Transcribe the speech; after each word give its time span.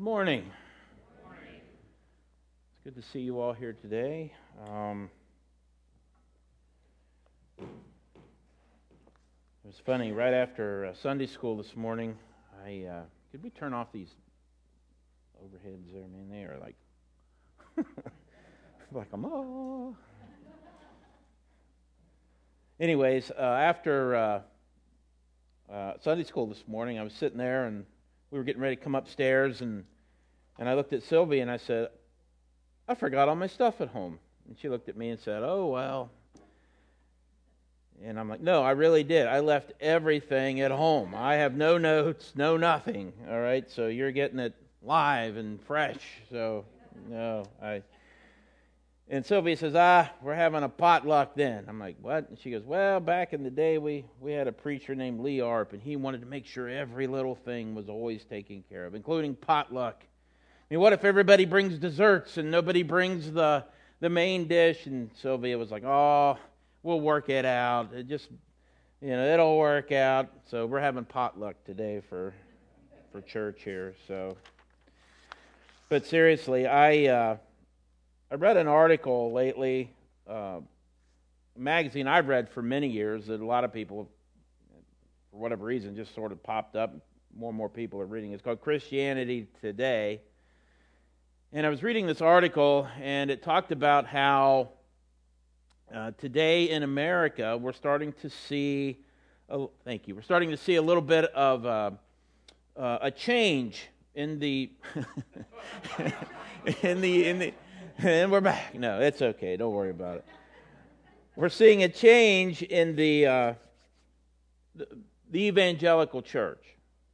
Good 0.00 0.04
morning. 0.04 0.50
It's 1.28 2.84
good 2.84 2.94
to 2.94 3.02
see 3.12 3.20
you 3.20 3.38
all 3.38 3.52
here 3.52 3.74
today. 3.74 4.32
Um, 4.66 5.10
it 7.58 7.66
was 9.62 9.74
funny. 9.84 10.12
Right 10.12 10.32
after 10.32 10.86
uh, 10.86 10.94
Sunday 10.94 11.26
school 11.26 11.58
this 11.58 11.76
morning, 11.76 12.16
I 12.64 12.86
uh, 12.90 13.02
could 13.30 13.42
we 13.42 13.50
turn 13.50 13.74
off 13.74 13.88
these 13.92 14.08
overheads 15.44 15.92
there, 15.92 16.08
man? 16.08 16.30
They 16.30 16.44
are 16.44 16.56
like 16.58 16.76
like 18.92 19.08
I'm 19.12 19.26
oh. 19.26 19.94
Anyways, 22.80 23.30
uh, 23.38 23.42
after 23.42 24.16
uh, 24.16 24.40
uh, 25.70 25.92
Sunday 26.00 26.24
school 26.24 26.46
this 26.46 26.64
morning, 26.66 26.98
I 26.98 27.02
was 27.02 27.12
sitting 27.12 27.36
there 27.36 27.66
and 27.66 27.84
we 28.30 28.38
were 28.38 28.44
getting 28.44 28.62
ready 28.62 28.76
to 28.76 28.82
come 28.82 28.94
upstairs, 28.94 29.60
and, 29.60 29.84
and 30.58 30.68
I 30.68 30.74
looked 30.74 30.92
at 30.92 31.02
Sylvie 31.02 31.40
and 31.40 31.50
I 31.50 31.56
said, 31.56 31.88
I 32.88 32.94
forgot 32.94 33.28
all 33.28 33.36
my 33.36 33.46
stuff 33.46 33.80
at 33.80 33.88
home. 33.88 34.18
And 34.48 34.58
she 34.58 34.68
looked 34.68 34.88
at 34.88 34.96
me 34.96 35.10
and 35.10 35.20
said, 35.20 35.42
Oh, 35.44 35.66
well. 35.66 36.10
And 38.04 38.18
I'm 38.18 38.28
like, 38.28 38.40
No, 38.40 38.62
I 38.62 38.72
really 38.72 39.04
did. 39.04 39.26
I 39.26 39.40
left 39.40 39.72
everything 39.80 40.60
at 40.60 40.70
home. 40.70 41.14
I 41.14 41.34
have 41.34 41.54
no 41.54 41.78
notes, 41.78 42.32
no 42.34 42.56
nothing. 42.56 43.12
All 43.28 43.40
right, 43.40 43.68
so 43.70 43.88
you're 43.88 44.12
getting 44.12 44.38
it 44.38 44.54
live 44.82 45.36
and 45.36 45.60
fresh. 45.62 46.00
So, 46.30 46.64
no, 47.08 47.44
I. 47.62 47.82
And 49.12 49.26
Sylvia 49.26 49.56
says, 49.56 49.74
Ah, 49.74 50.08
we're 50.22 50.36
having 50.36 50.62
a 50.62 50.68
potluck 50.68 51.34
then. 51.34 51.64
I'm 51.66 51.80
like, 51.80 51.96
What? 52.00 52.28
And 52.28 52.38
she 52.38 52.52
goes, 52.52 52.62
Well, 52.62 53.00
back 53.00 53.32
in 53.32 53.42
the 53.42 53.50
day, 53.50 53.76
we, 53.76 54.04
we 54.20 54.30
had 54.30 54.46
a 54.46 54.52
preacher 54.52 54.94
named 54.94 55.18
Lee 55.18 55.40
Arp, 55.40 55.72
and 55.72 55.82
he 55.82 55.96
wanted 55.96 56.20
to 56.20 56.28
make 56.28 56.46
sure 56.46 56.68
every 56.68 57.08
little 57.08 57.34
thing 57.34 57.74
was 57.74 57.88
always 57.88 58.24
taken 58.24 58.62
care 58.70 58.86
of, 58.86 58.94
including 58.94 59.34
potluck. 59.34 60.04
I 60.04 60.74
mean, 60.74 60.80
what 60.80 60.92
if 60.92 61.04
everybody 61.04 61.44
brings 61.44 61.76
desserts 61.76 62.36
and 62.36 62.52
nobody 62.52 62.84
brings 62.84 63.32
the, 63.32 63.64
the 63.98 64.08
main 64.08 64.46
dish? 64.46 64.86
And 64.86 65.10
Sylvia 65.20 65.58
was 65.58 65.72
like, 65.72 65.82
Oh, 65.84 66.38
we'll 66.84 67.00
work 67.00 67.30
it 67.30 67.44
out. 67.44 67.92
It 67.92 68.06
just, 68.06 68.28
you 69.00 69.08
know, 69.08 69.26
it'll 69.26 69.58
work 69.58 69.90
out. 69.90 70.28
So 70.48 70.66
we're 70.66 70.78
having 70.78 71.04
potluck 71.04 71.56
today 71.64 72.00
for, 72.08 72.32
for 73.10 73.20
church 73.22 73.62
here. 73.64 73.96
So, 74.06 74.36
but 75.88 76.06
seriously, 76.06 76.68
I. 76.68 77.06
Uh, 77.06 77.36
I 78.32 78.36
read 78.36 78.56
an 78.56 78.68
article 78.68 79.32
lately, 79.32 79.90
uh, 80.28 80.60
a 80.60 81.58
magazine 81.58 82.06
I've 82.06 82.28
read 82.28 82.48
for 82.48 82.62
many 82.62 82.86
years 82.86 83.26
that 83.26 83.40
a 83.40 83.44
lot 83.44 83.64
of 83.64 83.72
people, 83.72 84.08
for 85.32 85.38
whatever 85.38 85.64
reason, 85.64 85.96
just 85.96 86.14
sort 86.14 86.30
of 86.30 86.40
popped 86.40 86.76
up. 86.76 86.94
More 87.36 87.48
and 87.48 87.56
more 87.56 87.68
people 87.68 88.00
are 88.00 88.06
reading. 88.06 88.30
It's 88.30 88.40
called 88.40 88.60
Christianity 88.60 89.48
Today. 89.60 90.20
And 91.52 91.66
I 91.66 91.70
was 91.70 91.82
reading 91.82 92.06
this 92.06 92.20
article, 92.20 92.86
and 93.02 93.32
it 93.32 93.42
talked 93.42 93.72
about 93.72 94.06
how 94.06 94.68
uh, 95.92 96.12
today 96.16 96.70
in 96.70 96.84
America 96.84 97.56
we're 97.56 97.72
starting 97.72 98.12
to 98.22 98.30
see. 98.30 99.00
Oh, 99.48 99.72
thank 99.84 100.06
you. 100.06 100.14
We're 100.14 100.22
starting 100.22 100.50
to 100.50 100.56
see 100.56 100.76
a 100.76 100.82
little 100.82 101.02
bit 101.02 101.24
of 101.34 101.66
uh, 101.66 101.90
uh, 102.76 102.98
a 103.02 103.10
change 103.10 103.88
in 104.14 104.38
the 104.38 104.70
in 106.82 107.00
the 107.00 107.26
in 107.26 107.38
the 107.40 107.52
and 108.04 108.32
we're 108.32 108.40
back. 108.40 108.74
No, 108.74 109.00
it's 109.00 109.20
okay. 109.20 109.58
Don't 109.58 109.74
worry 109.74 109.90
about 109.90 110.16
it. 110.16 110.24
We're 111.36 111.50
seeing 111.50 111.82
a 111.82 111.88
change 111.88 112.62
in 112.62 112.96
the, 112.96 113.26
uh, 113.26 113.54
the, 114.74 114.86
the 115.30 115.40
evangelical 115.48 116.22
church. 116.22 116.64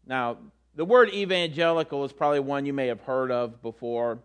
Now, 0.06 0.36
the 0.76 0.84
word 0.84 1.12
evangelical 1.12 2.04
is 2.04 2.12
probably 2.12 2.38
one 2.38 2.66
you 2.66 2.72
may 2.72 2.86
have 2.86 3.00
heard 3.00 3.32
of 3.32 3.60
before 3.62 4.20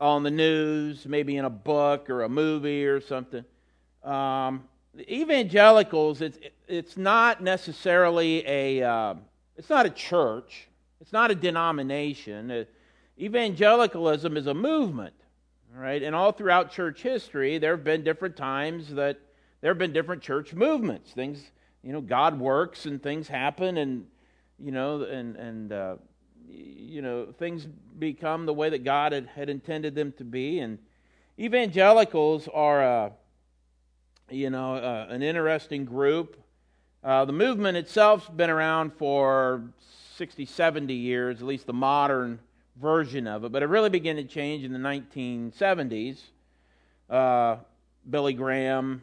on 0.00 0.22
the 0.22 0.30
news, 0.30 1.06
maybe 1.06 1.36
in 1.36 1.44
a 1.44 1.50
book 1.50 2.08
or 2.08 2.22
a 2.22 2.28
movie 2.28 2.86
or 2.86 3.00
something. 3.00 3.44
Um, 4.04 4.62
evangelicals, 4.96 6.20
it's, 6.20 6.38
it's 6.68 6.96
not 6.96 7.42
necessarily 7.42 8.46
a, 8.46 8.82
uh, 8.82 9.14
it's 9.56 9.70
not 9.70 9.86
a 9.86 9.90
church. 9.90 10.68
It's 11.00 11.12
not 11.12 11.32
a 11.32 11.34
denomination. 11.34 12.48
Uh, 12.48 12.64
evangelicalism 13.18 14.36
is 14.36 14.46
a 14.46 14.54
movement. 14.54 15.14
Right, 15.78 16.02
and 16.02 16.12
all 16.12 16.32
throughout 16.32 16.72
church 16.72 17.02
history, 17.02 17.58
there 17.58 17.70
have 17.70 17.84
been 17.84 18.02
different 18.02 18.36
times 18.36 18.92
that 18.96 19.20
there 19.60 19.70
have 19.70 19.78
been 19.78 19.92
different 19.92 20.22
church 20.22 20.52
movements. 20.52 21.12
Things, 21.12 21.40
you 21.84 21.92
know, 21.92 22.00
God 22.00 22.40
works 22.40 22.84
and 22.84 23.00
things 23.00 23.28
happen, 23.28 23.76
and 23.76 24.04
you 24.58 24.72
know, 24.72 25.02
and 25.02 25.36
and 25.36 25.72
uh, 25.72 25.96
you 26.48 27.00
know, 27.00 27.26
things 27.38 27.68
become 27.96 28.44
the 28.44 28.52
way 28.52 28.70
that 28.70 28.82
God 28.82 29.12
had, 29.12 29.28
had 29.28 29.48
intended 29.48 29.94
them 29.94 30.10
to 30.18 30.24
be. 30.24 30.58
And 30.58 30.78
evangelicals 31.38 32.48
are, 32.52 32.82
uh, 32.82 33.10
you 34.30 34.50
know, 34.50 34.74
uh, 34.74 35.06
an 35.08 35.22
interesting 35.22 35.84
group. 35.84 36.42
Uh, 37.04 37.24
the 37.24 37.32
movement 37.32 37.76
itself's 37.76 38.28
been 38.28 38.50
around 38.50 38.94
for 38.94 39.62
60, 40.16 40.44
70 40.44 40.92
years, 40.92 41.38
at 41.38 41.46
least 41.46 41.68
the 41.68 41.72
modern 41.72 42.40
version 42.80 43.26
of 43.26 43.44
it, 43.44 43.52
but 43.52 43.62
it 43.62 43.66
really 43.66 43.90
began 43.90 44.16
to 44.16 44.24
change 44.24 44.64
in 44.64 44.72
the 44.72 44.78
1970s. 44.78 46.20
Uh, 47.10 47.56
Billy 48.08 48.32
Graham, 48.32 49.02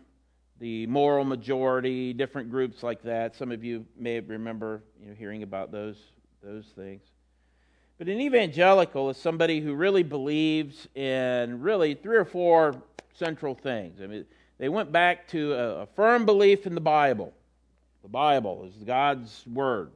the 0.60 0.88
Moral 0.88 1.26
Majority, 1.26 2.14
different 2.14 2.50
groups 2.50 2.84
like 2.84 3.02
that. 3.04 3.36
Some 3.36 3.52
of 3.52 3.64
you 3.64 3.86
may 3.98 4.20
remember 4.20 4.82
you 5.02 5.10
know, 5.10 5.16
hearing 5.16 5.44
about 5.44 5.72
those, 5.72 5.98
those 6.44 6.66
things. 6.76 7.02
But 7.98 8.08
an 8.08 8.20
evangelical 8.20 9.10
is 9.10 9.18
somebody 9.18 9.62
who 9.62 9.74
really 9.74 10.04
believes 10.04 10.88
in 10.96 11.62
really 11.62 11.94
three 11.94 12.18
or 12.18 12.26
four 12.26 12.76
central 13.14 13.56
things. 13.56 14.02
I 14.02 14.08
mean, 14.08 14.26
they 14.58 14.70
went 14.70 14.92
back 14.92 15.28
to 15.30 15.54
a, 15.54 15.82
a 15.82 15.86
firm 15.88 16.26
belief 16.26 16.66
in 16.66 16.76
the 16.76 16.82
Bible. 16.82 17.34
The 18.04 18.10
Bible 18.10 18.66
is 18.68 18.84
God's 18.84 19.44
Word. 19.52 19.92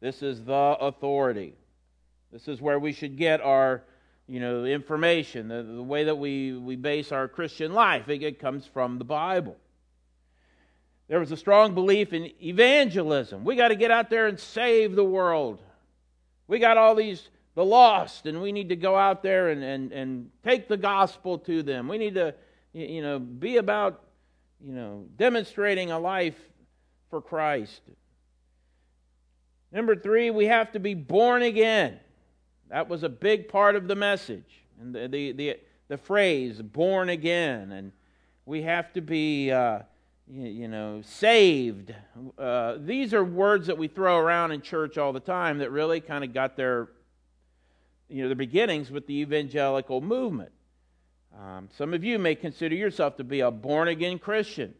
This 0.00 0.22
is 0.22 0.44
the 0.44 0.76
authority. 0.80 1.54
This 2.32 2.48
is 2.48 2.60
where 2.60 2.78
we 2.78 2.92
should 2.92 3.16
get 3.16 3.40
our 3.40 3.82
you 4.30 4.38
know, 4.38 4.64
information, 4.64 5.48
the, 5.48 5.64
the 5.64 5.82
way 5.82 6.04
that 6.04 6.16
we, 6.16 6.52
we 6.52 6.76
base 6.76 7.10
our 7.10 7.26
Christian 7.26 7.72
life. 7.72 8.08
It, 8.08 8.22
it 8.22 8.38
comes 8.38 8.64
from 8.64 8.98
the 8.98 9.04
Bible. 9.04 9.56
There 11.08 11.18
was 11.18 11.32
a 11.32 11.36
strong 11.36 11.74
belief 11.74 12.12
in 12.12 12.30
evangelism. 12.40 13.42
We 13.42 13.56
got 13.56 13.68
to 13.68 13.74
get 13.74 13.90
out 13.90 14.08
there 14.08 14.28
and 14.28 14.38
save 14.38 14.94
the 14.94 15.02
world. 15.02 15.60
We 16.46 16.60
got 16.60 16.76
all 16.76 16.94
these, 16.94 17.28
the 17.56 17.64
lost, 17.64 18.26
and 18.26 18.40
we 18.40 18.52
need 18.52 18.68
to 18.68 18.76
go 18.76 18.96
out 18.96 19.24
there 19.24 19.48
and, 19.48 19.64
and, 19.64 19.90
and 19.90 20.30
take 20.44 20.68
the 20.68 20.76
gospel 20.76 21.36
to 21.38 21.64
them. 21.64 21.88
We 21.88 21.98
need 21.98 22.14
to, 22.14 22.32
you 22.72 23.02
know, 23.02 23.18
be 23.18 23.56
about, 23.56 24.04
you 24.64 24.72
know, 24.72 25.06
demonstrating 25.16 25.90
a 25.90 25.98
life 25.98 26.38
for 27.10 27.20
Christ. 27.20 27.80
Number 29.72 29.96
three, 29.96 30.30
we 30.30 30.46
have 30.46 30.70
to 30.72 30.78
be 30.78 30.94
born 30.94 31.42
again. 31.42 31.98
That 32.70 32.88
was 32.88 33.02
a 33.02 33.08
big 33.08 33.48
part 33.48 33.74
of 33.74 33.88
the 33.88 33.96
message. 33.96 34.62
And 34.80 34.94
the, 34.94 35.08
the, 35.08 35.32
the, 35.32 35.56
the 35.88 35.98
phrase, 35.98 36.62
born 36.62 37.08
again. 37.08 37.72
And 37.72 37.92
we 38.46 38.62
have 38.62 38.92
to 38.92 39.00
be, 39.00 39.50
uh, 39.50 39.80
you, 40.28 40.46
you, 40.46 40.68
know, 40.68 41.02
saved. 41.04 41.92
Uh, 42.38 42.76
these 42.78 43.12
are 43.12 43.24
words 43.24 43.66
that 43.66 43.76
we 43.76 43.88
throw 43.88 44.18
around 44.18 44.52
in 44.52 44.62
church 44.62 44.98
all 44.98 45.12
the 45.12 45.20
time 45.20 45.58
that 45.58 45.70
really 45.72 46.00
kind 46.00 46.22
of 46.22 46.32
got 46.32 46.56
their, 46.56 46.88
you 48.08 48.22
know, 48.22 48.28
their 48.28 48.36
beginnings 48.36 48.90
with 48.90 49.06
the 49.08 49.14
evangelical 49.14 50.00
movement. 50.00 50.52
Um, 51.36 51.68
some 51.76 51.92
of 51.92 52.04
you 52.04 52.18
may 52.20 52.36
consider 52.36 52.76
yourself 52.76 53.16
to 53.16 53.24
be 53.24 53.40
a 53.40 53.50
born 53.50 53.88
again 53.88 54.20
Christian. 54.20 54.74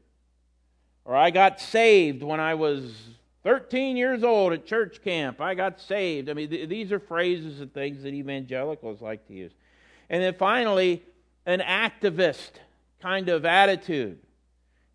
Or 1.04 1.16
I 1.16 1.31
got 1.31 1.60
saved 1.60 2.22
when 2.22 2.38
I 2.38 2.54
was 2.54 2.94
13 3.42 3.96
years 3.96 4.22
old 4.22 4.52
at 4.52 4.66
church 4.66 5.02
camp, 5.02 5.40
I 5.40 5.54
got 5.54 5.81
saved. 5.81 6.28
I 6.28 6.34
mean, 6.34 6.50
th- 6.50 6.69
these 6.69 6.92
are 6.92 6.98
phrases 6.98 7.60
and 7.60 7.72
things 7.72 8.02
that 8.02 8.12
evangelicals 8.12 9.00
like 9.00 9.26
to 9.28 9.34
use. 9.34 9.52
And 10.10 10.22
then 10.22 10.34
finally, 10.34 11.02
an 11.46 11.60
activist 11.60 12.50
kind 13.00 13.28
of 13.28 13.44
attitude. 13.44 14.19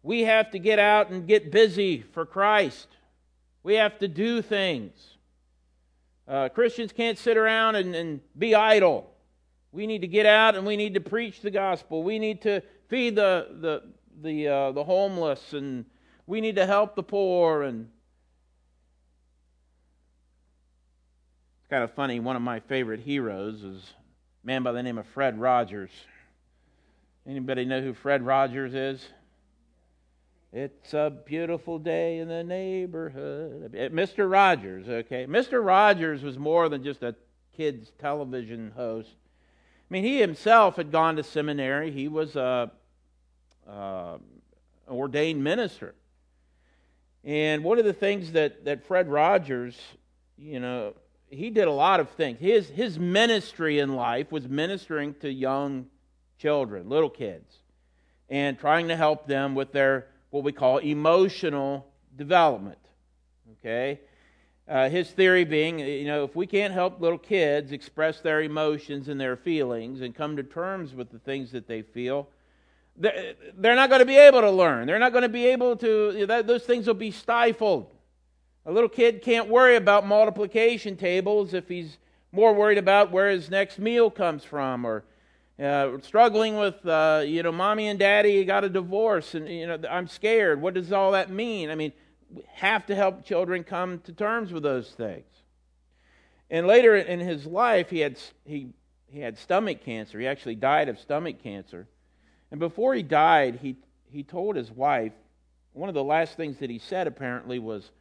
We 0.04 0.22
have 0.22 0.52
to 0.52 0.60
get 0.60 0.78
out 0.78 1.10
and 1.10 1.28
get 1.28 1.52
busy 1.52 2.02
for 2.14 2.26
Christ, 2.26 2.88
we 3.64 3.76
have 3.76 3.98
to 4.00 4.08
do 4.08 4.42
things. 4.42 4.94
Uh, 6.28 6.50
Christians 6.50 6.92
can't 6.92 7.20
sit 7.20 7.38
around 7.38 7.76
and, 7.76 7.96
and 7.96 8.20
be 8.38 8.56
idle. 8.56 9.12
We 9.72 9.86
need 9.86 10.02
to 10.02 10.08
get 10.08 10.26
out 10.26 10.56
and 10.56 10.66
we 10.66 10.76
need 10.76 10.96
to 10.96 11.00
preach 11.00 11.42
the 11.42 11.52
gospel. 11.52 12.02
We 12.02 12.18
need 12.18 12.42
to 12.44 12.62
feed 12.88 13.16
the, 13.16 13.48
the, 13.62 13.84
the, 14.24 14.48
uh, 14.48 14.72
the 14.72 14.84
homeless 14.84 15.54
and 15.54 15.86
we 16.26 16.42
need 16.42 16.56
to 16.56 16.66
help 16.66 16.96
the 16.96 17.04
poor 17.04 17.62
and 17.64 17.90
It's 21.66 21.72
kind 21.72 21.84
of 21.84 21.94
funny. 21.94 22.20
One 22.20 22.36
of 22.36 22.44
my 22.44 22.60
favorite 22.60 23.00
heroes 23.00 23.64
is 23.64 23.82
a 24.44 24.46
man 24.46 24.62
by 24.62 24.72
the 24.72 24.84
name 24.84 25.00
of 25.00 25.08
Fred 25.08 25.40
Rogers. 25.40 25.90
Anybody 27.28 27.66
know 27.66 27.82
who 27.82 27.96
Fred 27.96 28.24
Rogers 28.24 28.76
is? 28.76 29.04
It's 30.54 30.94
a 30.94 31.12
beautiful 31.26 31.80
day 31.80 32.20
in 32.20 32.28
the 32.28 32.44
neighborhood. 32.44 33.74
Eh, 33.76 33.90
Mr. 33.90 34.32
Rogers, 34.32 34.88
okay? 34.88 35.26
Mr. 35.26 35.66
Rogers 35.66 36.22
was 36.22 36.38
more 36.38 36.70
than 36.70 36.84
just 36.84 37.02
a 37.02 37.16
kids 37.58 37.92
television 37.98 38.72
host. 38.76 39.10
I 39.10 39.90
mean, 39.90 40.04
he 40.04 40.20
himself 40.20 40.76
had 40.76 40.92
gone 40.92 41.16
to 41.16 41.24
seminary. 41.24 41.90
He 41.90 42.08
was 42.08 42.36
a, 42.36 42.72
a 43.68 44.20
ordained 44.88 45.44
minister. 45.44 45.96
And 47.24 47.64
one 47.64 47.80
of 47.80 47.86
the 47.86 47.94
things 47.94 48.34
that, 48.34 48.66
that 48.66 48.86
Fred 48.86 49.10
Rogers, 49.10 49.76
you 50.38 50.60
know, 50.60 50.94
he 51.30 51.50
did 51.50 51.68
a 51.68 51.72
lot 51.72 52.00
of 52.00 52.10
things. 52.12 52.40
His, 52.40 52.70
his 52.70 53.00
ministry 53.00 53.80
in 53.80 53.96
life 53.96 54.32
was 54.32 54.48
ministering 54.48 55.16
to 55.16 55.32
young 55.32 55.88
children, 56.38 56.90
little 56.90 57.10
kids, 57.10 57.58
and 58.30 58.58
trying 58.58 58.88
to 58.88 58.96
help 58.96 59.28
them 59.28 59.56
with 59.56 59.72
their, 59.72 60.08
what 60.30 60.44
we 60.44 60.52
call 60.52 60.78
emotional 60.80 61.88
development. 62.16 62.80
Okay? 63.60 64.00
Uh, 64.68 64.90
his 64.90 65.12
theory 65.12 65.46
being, 65.46 65.80
you 65.80 66.06
know, 66.06 66.24
if 66.24 66.36
we 66.36 66.48
can't 66.48 66.74
help 66.74 67.00
little 67.00 67.20
kids 67.20 67.72
express 67.72 68.20
their 68.22 68.42
emotions 68.42 69.10
and 69.10 69.22
their 69.22 69.36
feelings 69.36 70.02
and 70.02 70.16
come 70.16 70.36
to 70.36 70.44
terms 70.44 70.94
with 70.94 71.12
the 71.12 71.20
things 71.20 71.52
that 71.52 71.68
they 71.68 71.82
feel, 71.82 72.28
they're 72.98 73.76
not 73.76 73.90
going 73.90 74.00
to 74.00 74.06
be 74.06 74.18
able 74.18 74.42
to 74.42 74.50
learn. 74.50 74.88
They're 74.88 75.00
not 75.00 75.12
going 75.12 75.24
to 75.24 75.30
be 75.30 75.48
able 75.48 75.76
to, 75.78 76.26
those 76.26 76.64
things 76.64 76.88
will 76.88 76.94
be 76.94 77.12
stifled. 77.12 77.88
A 78.68 78.72
little 78.72 78.90
kid 78.90 79.22
can't 79.22 79.48
worry 79.48 79.76
about 79.76 80.08
multiplication 80.08 80.98
tables 80.98 81.54
if 81.54 81.68
he's 81.68 82.00
more 82.32 82.52
worried 82.52 82.80
about 82.80 83.12
where 83.12 83.30
his 83.30 83.52
next 83.52 83.78
meal 83.78 84.10
comes 84.10 84.44
from 84.44 84.86
or 84.86 85.04
uh, 85.62 86.00
struggling 86.02 86.58
with, 86.58 86.84
uh, 86.86 87.24
you 87.26 87.44
know, 87.44 87.52
mommy 87.52 87.88
and 87.88 88.00
daddy 88.00 88.44
got 88.44 88.64
a 88.64 88.70
divorce 88.70 89.36
and, 89.36 89.48
you 89.48 89.68
know, 89.68 89.80
I'm 89.90 90.08
scared. 90.08 90.60
What 90.60 90.74
does 90.74 90.92
all 90.92 91.12
that 91.12 91.30
mean? 91.30 91.70
I 91.70 91.76
mean, 91.76 91.94
we 92.34 92.42
have 92.54 92.88
to 92.88 92.96
help 92.96 93.24
children 93.24 93.64
come 93.64 94.00
to 94.00 94.12
terms 94.12 94.52
with 94.52 94.64
those 94.64 94.90
things. 94.90 95.28
And 96.50 96.66
later 96.66 96.96
in 96.96 97.20
his 97.20 97.46
life, 97.46 97.92
he 97.92 98.00
had, 98.00 98.18
he, 98.46 98.70
he 99.06 99.20
had 99.20 99.38
stomach 99.38 99.86
cancer. 99.86 100.20
He 100.20 100.28
actually 100.28 100.56
died 100.56 100.90
of 100.90 101.00
stomach 101.00 101.42
cancer. 101.42 101.88
And 102.50 102.60
before 102.60 102.96
he 102.96 103.04
died, 103.04 103.60
he, 103.62 103.76
he 104.12 104.24
told 104.24 104.56
his 104.56 104.72
wife, 104.72 105.14
one 105.74 105.88
of 105.88 105.96
the 105.96 106.04
last 106.04 106.36
things 106.36 106.58
that 106.60 106.70
he 106.72 106.80
said 106.80 107.06
apparently 107.06 107.60
was, 107.60 107.92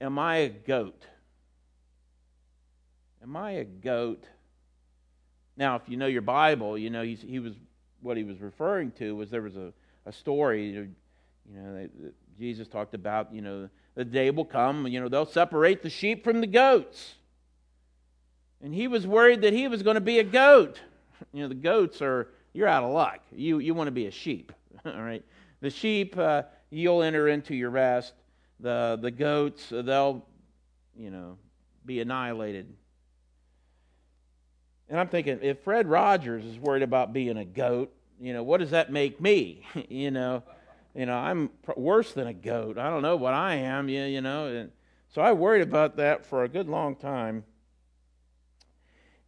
Am 0.00 0.18
I 0.18 0.36
a 0.36 0.48
goat? 0.48 1.06
Am 3.22 3.36
I 3.36 3.52
a 3.52 3.64
goat? 3.64 4.24
Now, 5.56 5.76
if 5.76 5.82
you 5.88 5.96
know 5.96 6.06
your 6.06 6.22
Bible, 6.22 6.76
you 6.76 6.90
know 6.90 7.02
he's, 7.02 7.22
he 7.22 7.38
was 7.38 7.54
what 8.02 8.16
he 8.16 8.24
was 8.24 8.40
referring 8.40 8.90
to 8.92 9.16
was 9.16 9.30
there 9.30 9.42
was 9.42 9.56
a, 9.56 9.72
a 10.04 10.12
story, 10.12 10.66
you 10.70 10.88
know, 11.48 11.74
that 11.74 11.90
Jesus 12.38 12.68
talked 12.68 12.94
about, 12.94 13.32
you 13.32 13.40
know, 13.40 13.68
the 13.94 14.04
day 14.04 14.30
will 14.30 14.44
come, 14.44 14.86
you 14.86 15.00
know, 15.00 15.08
they'll 15.08 15.24
separate 15.24 15.82
the 15.82 15.88
sheep 15.88 16.24
from 16.24 16.40
the 16.40 16.46
goats. 16.46 17.14
And 18.62 18.74
he 18.74 18.88
was 18.88 19.06
worried 19.06 19.42
that 19.42 19.52
he 19.52 19.68
was 19.68 19.82
going 19.82 19.94
to 19.94 20.00
be 20.00 20.18
a 20.18 20.24
goat. 20.24 20.80
You 21.32 21.42
know, 21.42 21.48
the 21.48 21.54
goats 21.54 22.02
are 22.02 22.28
you're 22.52 22.68
out 22.68 22.84
of 22.84 22.92
luck. 22.92 23.20
You, 23.32 23.58
you 23.58 23.74
want 23.74 23.88
to 23.88 23.92
be 23.92 24.06
a 24.06 24.10
sheep, 24.10 24.52
all 24.84 25.02
right? 25.02 25.24
The 25.60 25.70
sheep, 25.70 26.16
uh, 26.16 26.42
you'll 26.70 27.02
enter 27.02 27.28
into 27.28 27.54
your 27.54 27.70
rest. 27.70 28.12
The, 28.60 28.98
the 29.00 29.10
goats, 29.10 29.72
uh, 29.72 29.82
they'll, 29.82 30.26
you 30.96 31.10
know, 31.10 31.38
be 31.84 32.00
annihilated. 32.00 32.72
And 34.88 35.00
I'm 35.00 35.08
thinking, 35.08 35.38
if 35.42 35.60
Fred 35.60 35.88
Rogers 35.88 36.44
is 36.44 36.58
worried 36.58 36.82
about 36.82 37.12
being 37.12 37.36
a 37.36 37.44
goat, 37.44 37.92
you 38.20 38.32
know, 38.32 38.42
what 38.42 38.60
does 38.60 38.70
that 38.70 38.92
make 38.92 39.20
me? 39.20 39.66
you 39.88 40.10
know, 40.10 40.42
you 40.94 41.06
know, 41.06 41.16
I'm 41.16 41.50
worse 41.76 42.12
than 42.12 42.26
a 42.26 42.34
goat. 42.34 42.78
I 42.78 42.90
don't 42.90 43.02
know 43.02 43.16
what 43.16 43.34
I 43.34 43.56
am. 43.56 43.88
You, 43.88 44.02
you 44.02 44.20
know, 44.20 44.46
and 44.46 44.70
so 45.08 45.22
I 45.22 45.32
worried 45.32 45.62
about 45.62 45.96
that 45.96 46.24
for 46.24 46.44
a 46.44 46.48
good 46.48 46.68
long 46.68 46.96
time. 46.96 47.44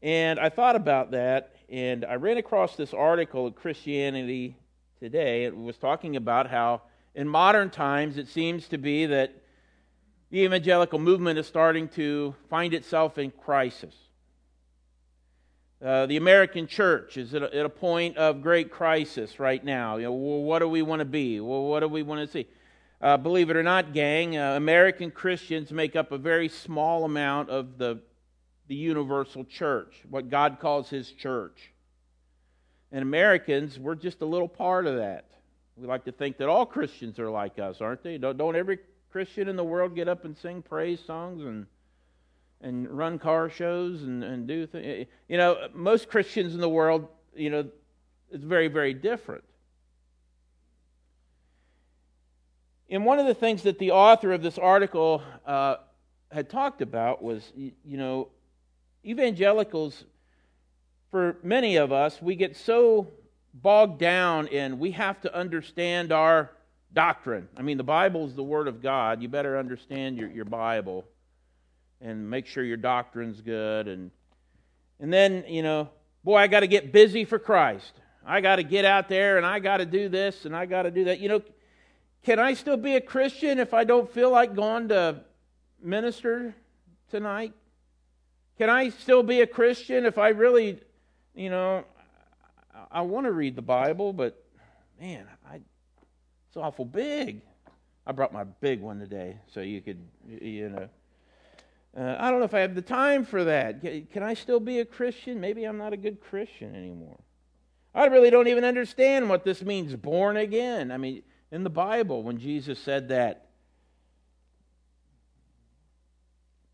And 0.03 0.39
I 0.39 0.51
thought 0.51 0.77
about 0.77 1.11
that, 1.13 1.57
and 1.69 2.05
I 2.05 2.15
ran 2.15 2.37
across 2.37 2.77
this 2.77 2.95
article 2.95 3.47
of 3.47 3.57
Christianity 3.57 4.57
Today. 4.99 5.45
It 5.45 5.55
was 5.55 5.77
talking 5.77 6.17
about 6.17 6.49
how 6.49 6.81
in 7.17 7.27
modern 7.27 7.71
times 7.71 8.19
it 8.19 8.29
seems 8.29 8.69
to 8.69 8.79
be 8.79 9.07
that 9.07 9.33
the 10.31 10.41
evangelical 10.41 10.99
movement 10.99 11.39
is 11.39 11.47
starting 11.47 11.89
to 11.89 12.35
find 12.49 12.75
itself 12.75 13.19
in 13.19 13.31
crisis. 13.31 13.95
Uh, 15.85 16.07
the 16.07 16.17
American 16.17 16.67
church 16.67 17.17
is 17.17 17.35
at 17.35 17.43
a, 17.43 17.57
at 17.57 17.67
a, 17.67 17.69
point 17.69 18.17
of 18.17 18.43
great 18.43 18.71
crisis 18.71 19.41
right 19.41 19.65
now. 19.65 19.97
You 19.97 20.05
know, 20.05 20.13
well, 20.13 20.43
what 20.43 20.61
do 20.61 20.69
we 20.69 20.83
want 20.83 21.01
to 21.01 21.05
be? 21.05 21.41
Well, 21.41 21.65
what 21.65 21.81
do 21.81 21.89
we 21.89 22.03
want 22.03 22.21
to 22.21 22.33
see? 22.33 22.47
Uh, 23.01 23.17
believe 23.17 23.51
it 23.51 23.57
or 23.57 23.63
not, 23.63 23.93
gang, 23.93 24.37
uh, 24.37 24.55
American 24.57 25.11
Christians 25.11 25.73
make 25.73 25.97
up 25.97 26.13
a 26.13 26.19
very 26.19 26.49
small 26.49 27.05
amount 27.05 27.51
of 27.51 27.79
the 27.79 28.01
the 28.69 28.75
universal 28.75 29.45
church, 29.45 29.95
what 30.11 30.29
God 30.29 30.59
calls 30.61 30.91
his 30.91 31.13
church. 31.13 31.73
And 32.91 33.03
Americans, 33.03 33.79
we're 33.79 33.95
just 33.95 34.23
a 34.23 34.27
little 34.27 34.49
part 34.49 34.87
of 34.87 34.97
that. 34.97 35.36
We 35.77 35.87
like 35.87 36.05
to 36.05 36.13
think 36.13 36.39
that 36.39 36.49
all 36.49 36.65
Christians 36.65 37.19
are 37.19 37.31
like 37.31 37.59
us, 37.59 37.81
aren't 37.81 38.03
they? 38.03 38.17
Don't, 38.17 38.37
don't 38.39 38.57
every 38.57 38.79
Christian 39.11 39.49
in 39.49 39.57
the 39.57 39.65
world 39.65 39.95
get 39.95 40.09
up 40.09 40.25
and 40.25 40.37
sing 40.37 40.63
praise 40.63 41.01
songs 41.01 41.43
and 41.43 41.67
and 42.63 42.89
run 42.89 43.19
car 43.19 43.51
shows 43.51 44.03
and, 44.03 44.25
and 44.25 44.49
do 44.49 44.67
things? 44.67 45.07
You 45.29 45.37
know, 45.37 45.69
most 45.75 46.09
Christians 46.09 46.55
in 46.55 46.61
the 46.61 46.69
world, 46.69 47.07
you 47.35 47.51
know, 47.51 47.69
it's 48.31 48.45
very, 48.45 48.69
very 48.69 48.95
different. 48.95 49.45
And 52.89 53.05
one 53.05 53.19
of 53.19 53.27
the 53.27 53.35
things 53.35 53.63
that 53.65 53.79
the 53.79 53.91
author 53.91 54.33
of 54.33 54.43
this 54.43 54.59
article 54.59 55.23
uh, 55.45 55.77
had 56.31 56.49
talked 56.49 56.81
about 56.81 57.23
was, 57.23 57.53
you 57.55 57.73
know, 57.85 58.29
evangelicals, 59.05 60.05
for 61.11 61.37
many 61.43 61.77
of 61.77 61.93
us, 61.93 62.23
we 62.23 62.37
get 62.37 62.57
so 62.57 63.09
bogged 63.63 63.99
down 63.99 64.49
in 64.49 64.79
we 64.79 64.93
have 64.93 65.21
to 65.23 65.35
understand 65.35 66.13
our 66.13 66.51
doctrine. 66.93 67.49
I 67.57 67.63
mean, 67.63 67.77
the 67.77 67.85
Bible 67.85 68.27
is 68.27 68.35
the 68.35 68.43
Word 68.43 68.69
of 68.69 68.83
God. 68.83 69.23
You 69.23 69.29
better 69.29 69.59
understand 69.59 70.17
your, 70.17 70.31
your 70.31 70.45
Bible 70.45 71.05
and 72.01 72.29
make 72.29 72.47
sure 72.47 72.63
your 72.63 72.77
doctrine's 72.77 73.41
good. 73.41 73.89
And, 73.89 74.11
and 75.01 75.13
then, 75.13 75.45
you 75.49 75.63
know, 75.63 75.91
boy, 76.25 76.37
I 76.37 76.47
got 76.47 76.61
to 76.61 76.67
get 76.67 76.93
busy 76.93 77.25
for 77.25 77.39
Christ. 77.39 77.93
I 78.25 78.41
got 78.41 78.57
to 78.57 78.63
get 78.63 78.85
out 78.85 79.09
there 79.09 79.37
and 79.37 79.47
I 79.47 79.59
got 79.61 79.79
to 79.79 79.87
do 79.87 80.09
this 80.09 80.45
and 80.45 80.57
I 80.57 80.67
got 80.67 80.83
to 80.83 80.91
do 80.91 81.05
that. 81.05 81.21
You 81.21 81.29
know, 81.29 81.43
can 82.25 82.39
I 82.39 82.55
still 82.55 82.77
be 82.77 82.97
a 82.97 83.01
Christian 83.01 83.59
if 83.61 83.73
I 83.73 83.85
don't 83.85 84.11
feel 84.13 84.31
like 84.31 84.55
going 84.55 84.89
to 84.89 85.21
minister 85.81 86.55
tonight? 87.11 87.53
Can 88.59 88.71
I 88.71 88.89
still 88.89 89.23
be 89.23 89.43
a 89.43 89.47
Christian 89.47 90.07
if 90.07 90.19
I 90.19 90.31
really, 90.31 90.81
you 91.35 91.51
know, 91.51 91.85
I, 92.91 93.01
want 93.03 93.27
to 93.27 93.33
read 93.33 93.57
the 93.57 93.63
Bible, 93.63 94.13
but 94.13 94.43
man, 95.01 95.27
I, 95.51 95.57
it's 95.57 96.57
awful 96.57 96.85
big. 96.85 97.43
I 98.07 98.13
brought 98.13 98.33
my 98.33 98.45
big 98.45 98.81
one 98.81 98.99
today 98.99 99.37
so 99.53 99.61
you 99.61 99.81
could, 99.81 100.07
you 100.29 100.69
know. 100.69 100.89
Uh, 101.97 102.17
I 102.19 102.31
don't 102.31 102.41
know 102.41 102.45
if 102.45 102.55
I 102.55 102.61
have 102.61 102.75
the 102.75 102.83
time 102.83 103.25
for 103.25 103.45
that. 103.45 103.81
Can 104.13 104.23
I 104.23 104.35
still 104.35 104.61
be 104.61 104.81
a 104.81 104.85
Christian? 104.85 105.41
Maybe 105.41 105.65
I'm 105.65 105.79
not 105.79 105.93
a 105.93 105.97
good 105.97 106.21
Christian 106.21 106.75
anymore. 106.75 107.19
I 107.95 108.07
really 108.07 108.29
don't 108.29 108.49
even 108.49 108.65
understand 108.65 109.31
what 109.31 109.45
this 109.45 109.63
means, 109.63 109.97
born 109.97 110.37
again. 110.37 110.93
I 110.93 110.99
mean, 110.99 111.23
in 111.51 111.65
the 111.65 111.71
Bible, 111.71 112.23
when 112.23 112.39
Jesus 112.39 112.79
said 112.79 113.09
that, 113.09 113.49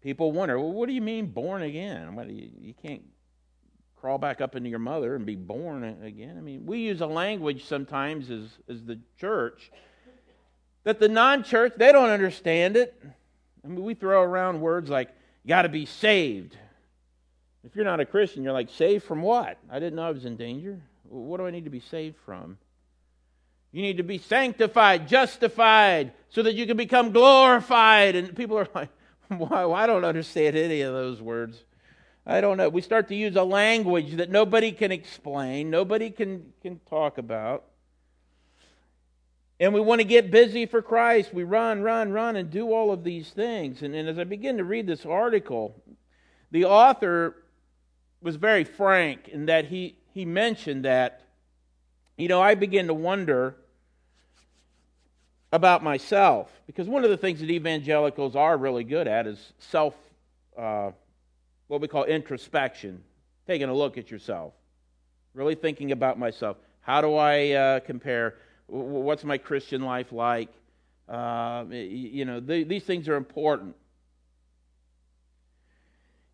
people 0.02 0.33
wonder, 0.33 0.59
well, 0.59 0.73
what 0.73 0.88
do 0.88 0.92
you 0.92 1.00
mean 1.00 1.26
born 1.26 1.62
again? 1.62 2.12
You, 2.28 2.50
you 2.61 2.75
can't 2.75 3.02
crawl 4.03 4.19
back 4.19 4.41
up 4.41 4.57
into 4.57 4.69
your 4.69 4.81
mother 4.81 5.15
and 5.15 5.25
be 5.25 5.37
born 5.37 5.85
again. 6.03 6.37
I 6.37 6.41
mean, 6.41 6.67
we 6.67 6.81
use 6.81 7.01
a 7.01 7.07
language 7.07 7.67
sometimes 7.67 8.33
as, 8.33 8.49
as 8.69 8.83
the 8.83 8.99
church 9.21 9.71
that 10.83 10.99
the 10.99 11.09
non 11.09 11.45
church, 11.45 11.75
they 11.77 11.93
don't 11.93 12.11
understand 12.11 12.77
it. 12.77 13.01
I 13.65 13.69
mean, 13.69 13.85
we 13.85 13.95
throw 13.95 14.21
around 14.21 14.61
words 14.61 14.91
like, 14.91 15.11
you 15.45 15.49
got 15.51 15.63
to 15.63 15.69
be 15.69 15.87
saved. 15.87 16.57
If 17.63 17.77
you're 17.77 17.85
not 17.85 18.01
a 18.01 18.05
Christian, 18.05 18.43
you're 18.43 18.53
like, 18.53 18.71
saved 18.71 19.05
from 19.05 19.23
what? 19.23 19.59
I 19.71 19.79
didn't 19.79 19.95
know 19.95 20.03
I 20.03 20.11
was 20.11 20.25
in 20.25 20.37
danger. 20.37 20.83
What 21.05 21.37
do 21.37 21.47
I 21.47 21.53
need 21.53 21.65
to 21.65 21.71
be 21.71 21.79
saved 21.79 22.17
from? 22.25 22.59
You 23.71 23.83
need 23.83 23.99
to 23.99 24.03
be 24.03 24.19
sanctified, 24.19 25.07
justified, 25.07 26.13
so 26.29 26.43
that 26.43 26.55
you 26.55 26.67
can 26.67 26.77
become 26.77 27.13
glorified. 27.13 28.17
And 28.17 28.35
people 28.35 28.59
are 28.59 28.69
like, 28.75 28.91
Wow, 29.31 29.73
I 29.73 29.87
don't 29.87 30.05
understand 30.05 30.57
any 30.57 30.81
of 30.81 30.93
those 30.93 31.23
words. 31.23 31.63
I 32.25 32.41
don't 32.41 32.57
know. 32.57 32.69
We 32.69 32.83
start 32.83 33.09
to 33.09 33.14
use 33.17 33.35
a 33.37 33.43
language 33.43 34.14
that 34.14 34.31
nobody 34.31 34.73
can 34.73 34.93
explain, 34.93 35.71
nobody 35.71 36.11
can, 36.11 36.52
can 36.62 36.81
talk 36.88 37.19
about. 37.19 37.64
And 39.59 39.73
we 39.73 39.81
want 39.81 40.00
to 40.00 40.05
get 40.05 40.31
busy 40.31 40.67
for 40.67 40.83
Christ. 40.83 41.33
We 41.33 41.45
run, 41.45 41.83
run, 41.83 42.12
run, 42.12 42.35
and 42.35 42.50
do 42.50 42.73
all 42.73 42.91
of 42.91 43.05
these 43.05 43.31
things. 43.31 43.83
And, 43.83 43.95
and 43.95 44.09
as 44.09 44.19
I 44.19 44.25
begin 44.25 44.57
to 44.57 44.64
read 44.64 44.88
this 44.88 45.07
article, 45.07 45.81
the 46.50 46.64
author 46.64 47.37
was 48.21 48.37
very 48.37 48.64
frank 48.64 49.29
in 49.29 49.47
that 49.47 49.67
he, 49.67 49.97
he 50.14 50.25
mentioned 50.25 50.85
that, 50.85 51.23
you 52.17 52.29
know, 52.29 52.41
I 52.41 52.55
begin 52.55 52.88
to 52.88 52.95
wonder 52.95 53.57
about 55.52 55.83
myself 55.85 56.50
because 56.67 56.88
one 56.88 57.05
of 57.05 57.11
the 57.11 57.17
things 57.17 57.41
that 57.41 57.50
evangelicals 57.50 58.35
are 58.35 58.57
really 58.57 58.85
good 58.85 59.07
at 59.07 59.26
is 59.26 59.52
self 59.59 59.95
uh, 60.59 60.91
what 61.73 61.81
we 61.81 61.88
call 61.88 62.05
introspection 62.05 63.02
taking 63.47 63.71
a 63.71 63.73
look 63.73 63.97
at 63.97 64.11
yourself, 64.11 64.52
really 65.33 65.55
thinking 65.55 65.91
about 65.91 66.19
myself. 66.19 66.59
How 66.83 67.00
do 67.00 67.14
I 67.14 67.52
uh, 67.52 67.81
compare? 67.81 68.35
What's 68.67 69.25
my 69.25 69.38
Christian 69.38 69.81
life 69.81 70.12
like? 70.12 70.50
Uh, 71.09 71.64
you 71.71 72.26
know, 72.26 72.41
the, 72.41 72.64
these 72.64 72.85
things 72.85 73.09
are 73.09 73.17
important. 73.17 73.75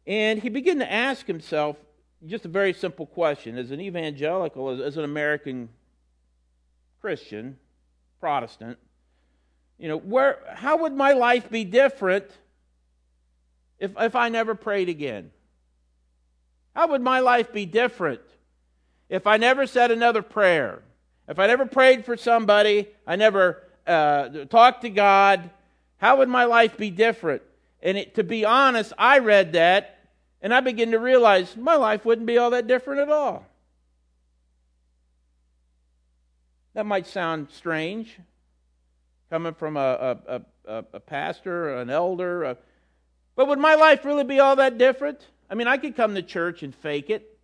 And 0.08 0.42
he 0.42 0.48
began 0.48 0.80
to 0.80 0.92
ask 0.92 1.24
himself 1.24 1.76
just 2.26 2.44
a 2.44 2.48
very 2.48 2.72
simple 2.72 3.06
question 3.06 3.56
as 3.56 3.70
an 3.70 3.80
evangelical, 3.80 4.70
as, 4.70 4.80
as 4.80 4.96
an 4.96 5.04
American 5.04 5.68
Christian, 7.00 7.58
Protestant, 8.18 8.76
you 9.78 9.86
know, 9.86 9.98
where, 9.98 10.40
how 10.52 10.78
would 10.78 10.94
my 10.94 11.12
life 11.12 11.48
be 11.48 11.62
different 11.62 12.28
if, 13.78 13.92
if 13.98 14.16
I 14.16 14.28
never 14.28 14.54
prayed 14.54 14.88
again? 14.88 15.30
How 16.74 16.88
would 16.88 17.02
my 17.02 17.20
life 17.20 17.52
be 17.52 17.66
different 17.66 18.20
if 19.08 19.26
I 19.26 19.36
never 19.36 19.66
said 19.66 19.90
another 19.90 20.22
prayer? 20.22 20.82
If 21.28 21.38
I 21.38 21.46
never 21.46 21.66
prayed 21.66 22.04
for 22.04 22.16
somebody, 22.16 22.88
I 23.06 23.16
never 23.16 23.62
uh, 23.86 24.28
talked 24.48 24.82
to 24.82 24.90
God, 24.90 25.50
how 25.98 26.18
would 26.18 26.28
my 26.28 26.44
life 26.44 26.76
be 26.76 26.90
different? 26.90 27.42
And 27.82 27.98
it, 27.98 28.14
to 28.14 28.24
be 28.24 28.44
honest, 28.44 28.92
I 28.96 29.18
read 29.18 29.52
that 29.52 29.98
and 30.40 30.54
I 30.54 30.60
began 30.60 30.92
to 30.92 30.98
realize 30.98 31.56
my 31.56 31.74
life 31.74 32.04
wouldn't 32.04 32.26
be 32.26 32.38
all 32.38 32.50
that 32.50 32.66
different 32.66 33.00
at 33.00 33.10
all. 33.10 33.44
That 36.74 36.86
might 36.86 37.06
sound 37.06 37.48
strange 37.50 38.18
coming 39.30 39.54
from 39.54 39.76
a, 39.76 40.16
a, 40.28 40.42
a, 40.66 40.84
a 40.94 41.00
pastor, 41.00 41.76
an 41.76 41.90
elder, 41.90 42.44
a, 42.44 42.56
but 43.38 43.46
would 43.46 43.60
my 43.60 43.76
life 43.76 44.04
really 44.04 44.24
be 44.24 44.40
all 44.40 44.56
that 44.56 44.78
different? 44.78 45.24
I 45.48 45.54
mean, 45.54 45.68
I 45.68 45.76
could 45.76 45.94
come 45.94 46.16
to 46.16 46.22
church 46.22 46.64
and 46.64 46.74
fake 46.74 47.08
it. 47.08 47.38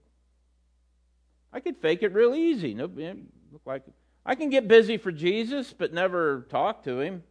I 1.53 1.61
could 1.61 1.77
fake 1.77 2.03
it 2.03 2.13
real 2.13 2.35
easy. 2.35 2.75
No, 2.75 2.87
look 2.87 3.63
like 3.65 3.85
I 4.27 4.35
can 4.35 4.51
get 4.51 4.67
busy 4.67 4.97
for 4.97 5.13
Jesus, 5.13 5.73
but 5.73 5.93
never 5.93 6.49
talk 6.51 6.83
to 6.83 6.99
him. 6.99 7.23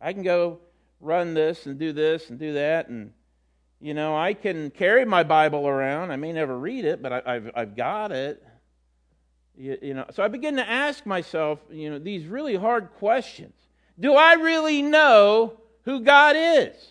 I 0.00 0.12
can 0.12 0.24
go 0.24 0.58
run 1.00 1.32
this 1.32 1.66
and 1.66 1.78
do 1.78 1.92
this 1.92 2.28
and 2.28 2.40
do 2.40 2.54
that, 2.54 2.88
and 2.88 3.12
you 3.80 3.94
know, 3.94 4.16
I 4.16 4.34
can 4.34 4.72
carry 4.72 5.04
my 5.04 5.22
Bible 5.22 5.68
around. 5.68 6.10
I 6.10 6.16
may 6.16 6.32
never 6.32 6.58
read 6.58 6.84
it, 6.84 7.00
but 7.00 7.24
I, 7.24 7.34
have 7.34 7.50
I've 7.54 7.76
got 7.76 8.10
it. 8.10 8.42
You, 9.56 9.78
you 9.80 9.94
know, 9.94 10.06
so 10.10 10.24
I 10.24 10.28
begin 10.28 10.56
to 10.56 10.68
ask 10.68 11.06
myself, 11.06 11.60
you 11.70 11.88
know, 11.88 12.00
these 12.00 12.26
really 12.26 12.56
hard 12.56 12.94
questions. 12.94 13.54
Do 14.00 14.14
I 14.14 14.32
really 14.32 14.82
know 14.82 15.60
who 15.84 16.00
God 16.00 16.34
is? 16.36 16.89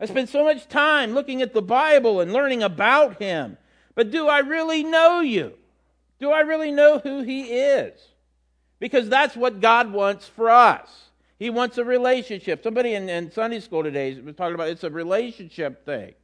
I 0.00 0.06
spend 0.06 0.30
so 0.30 0.44
much 0.44 0.66
time 0.66 1.12
looking 1.12 1.42
at 1.42 1.52
the 1.52 1.60
Bible 1.60 2.20
and 2.20 2.32
learning 2.32 2.62
about 2.62 3.20
Him, 3.20 3.58
but 3.94 4.10
do 4.10 4.28
I 4.28 4.38
really 4.38 4.82
know 4.82 5.20
you? 5.20 5.52
Do 6.18 6.30
I 6.30 6.40
really 6.40 6.70
know 6.70 6.98
who 6.98 7.22
He 7.22 7.52
is? 7.52 8.00
Because 8.78 9.10
that's 9.10 9.36
what 9.36 9.60
God 9.60 9.92
wants 9.92 10.26
for 10.26 10.48
us. 10.48 11.10
He 11.38 11.50
wants 11.50 11.76
a 11.76 11.84
relationship. 11.84 12.62
Somebody 12.62 12.94
in, 12.94 13.08
in 13.08 13.30
Sunday 13.30 13.60
school 13.60 13.82
today 13.82 14.18
was 14.20 14.36
talking 14.36 14.54
about 14.54 14.68
it's 14.68 14.84
a 14.84 14.90
relationship 14.90 15.84
thing. 15.84 16.14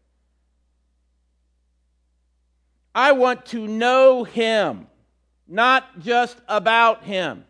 I 2.95 3.13
want 3.13 3.45
to 3.47 3.67
know 3.67 4.25
Him, 4.25 4.87
not 5.47 6.01
just 6.01 6.39
about 6.49 7.05
Him. 7.05 7.45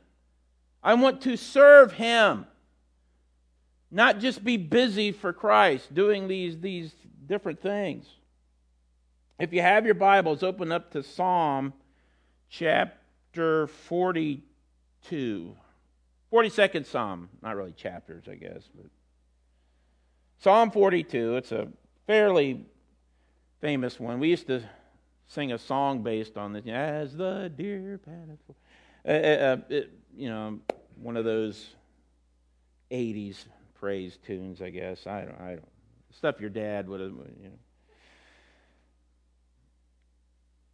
I 0.82 0.94
want 0.94 1.20
to 1.22 1.36
serve 1.36 1.92
Him, 1.92 2.46
not 3.90 4.18
just 4.18 4.44
be 4.44 4.56
busy 4.56 5.12
for 5.12 5.32
Christ 5.32 5.94
doing 5.94 6.28
these, 6.28 6.58
these 6.60 6.92
different 7.26 7.60
things. 7.60 8.06
If 9.38 9.52
you 9.52 9.60
have 9.62 9.84
your 9.84 9.94
Bibles, 9.94 10.42
open 10.42 10.72
up 10.72 10.90
to 10.92 11.02
Psalm 11.02 11.72
chapter 12.48 13.66
42. 13.66 15.56
42nd 16.32 16.86
Psalm. 16.86 17.28
Not 17.42 17.56
really 17.56 17.72
chapters, 17.72 18.24
I 18.30 18.34
guess. 18.36 18.62
But 18.74 18.86
Psalm 20.38 20.70
42. 20.70 21.36
It's 21.36 21.52
a 21.52 21.68
fairly 22.06 22.64
famous 23.60 24.00
one. 24.00 24.20
We 24.20 24.28
used 24.28 24.46
to 24.46 24.62
sing 25.26 25.52
a 25.52 25.58
song 25.58 26.02
based 26.02 26.36
on 26.36 26.52
this. 26.52 26.66
As 26.66 27.16
the 27.16 27.52
deer 27.54 28.00
panteth 28.04 28.38
for. 28.46 28.54
Uh, 29.06 29.12
uh, 29.12 29.58
you 30.16 30.28
know, 30.28 30.58
one 31.00 31.16
of 31.16 31.24
those 31.24 31.74
80s 32.90 33.44
praise 33.78 34.18
tunes, 34.26 34.62
I 34.62 34.70
guess. 34.70 35.06
I 35.06 35.22
don't, 35.22 35.40
I 35.40 35.50
don't. 35.50 35.68
Stuff 36.12 36.40
your 36.40 36.50
dad 36.50 36.88
would 36.88 37.00
have, 37.00 37.10
you 37.10 37.48
know. 37.48 37.58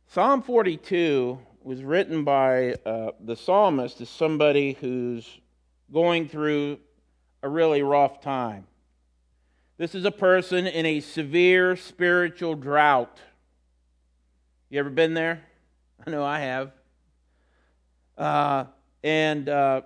Psalm 0.07 0.43
42 0.43 1.39
was 1.63 1.83
written 1.83 2.23
by 2.23 2.75
uh, 2.85 3.13
the 3.21 3.35
psalmist 3.35 4.01
as 4.01 4.09
somebody 4.09 4.77
who's 4.81 5.41
going 5.93 6.29
through 6.29 6.79
a 7.43 7.49
really 7.49 7.83
rough 7.83 8.21
time. 8.21 8.67
This 9.79 9.95
is 9.95 10.05
a 10.05 10.11
person 10.11 10.67
in 10.67 10.87
a 10.87 11.01
severe 11.01 11.77
spiritual 11.77 12.55
drought. 12.55 13.19
You 14.71 14.79
ever 14.81 14.91
been 14.91 15.15
there? 15.15 15.43
I 16.07 16.11
know 16.11 16.25
I 16.25 16.41
have. 16.41 16.73
Uh, 18.17 18.65
and 19.03 19.49
uh, 19.49 19.83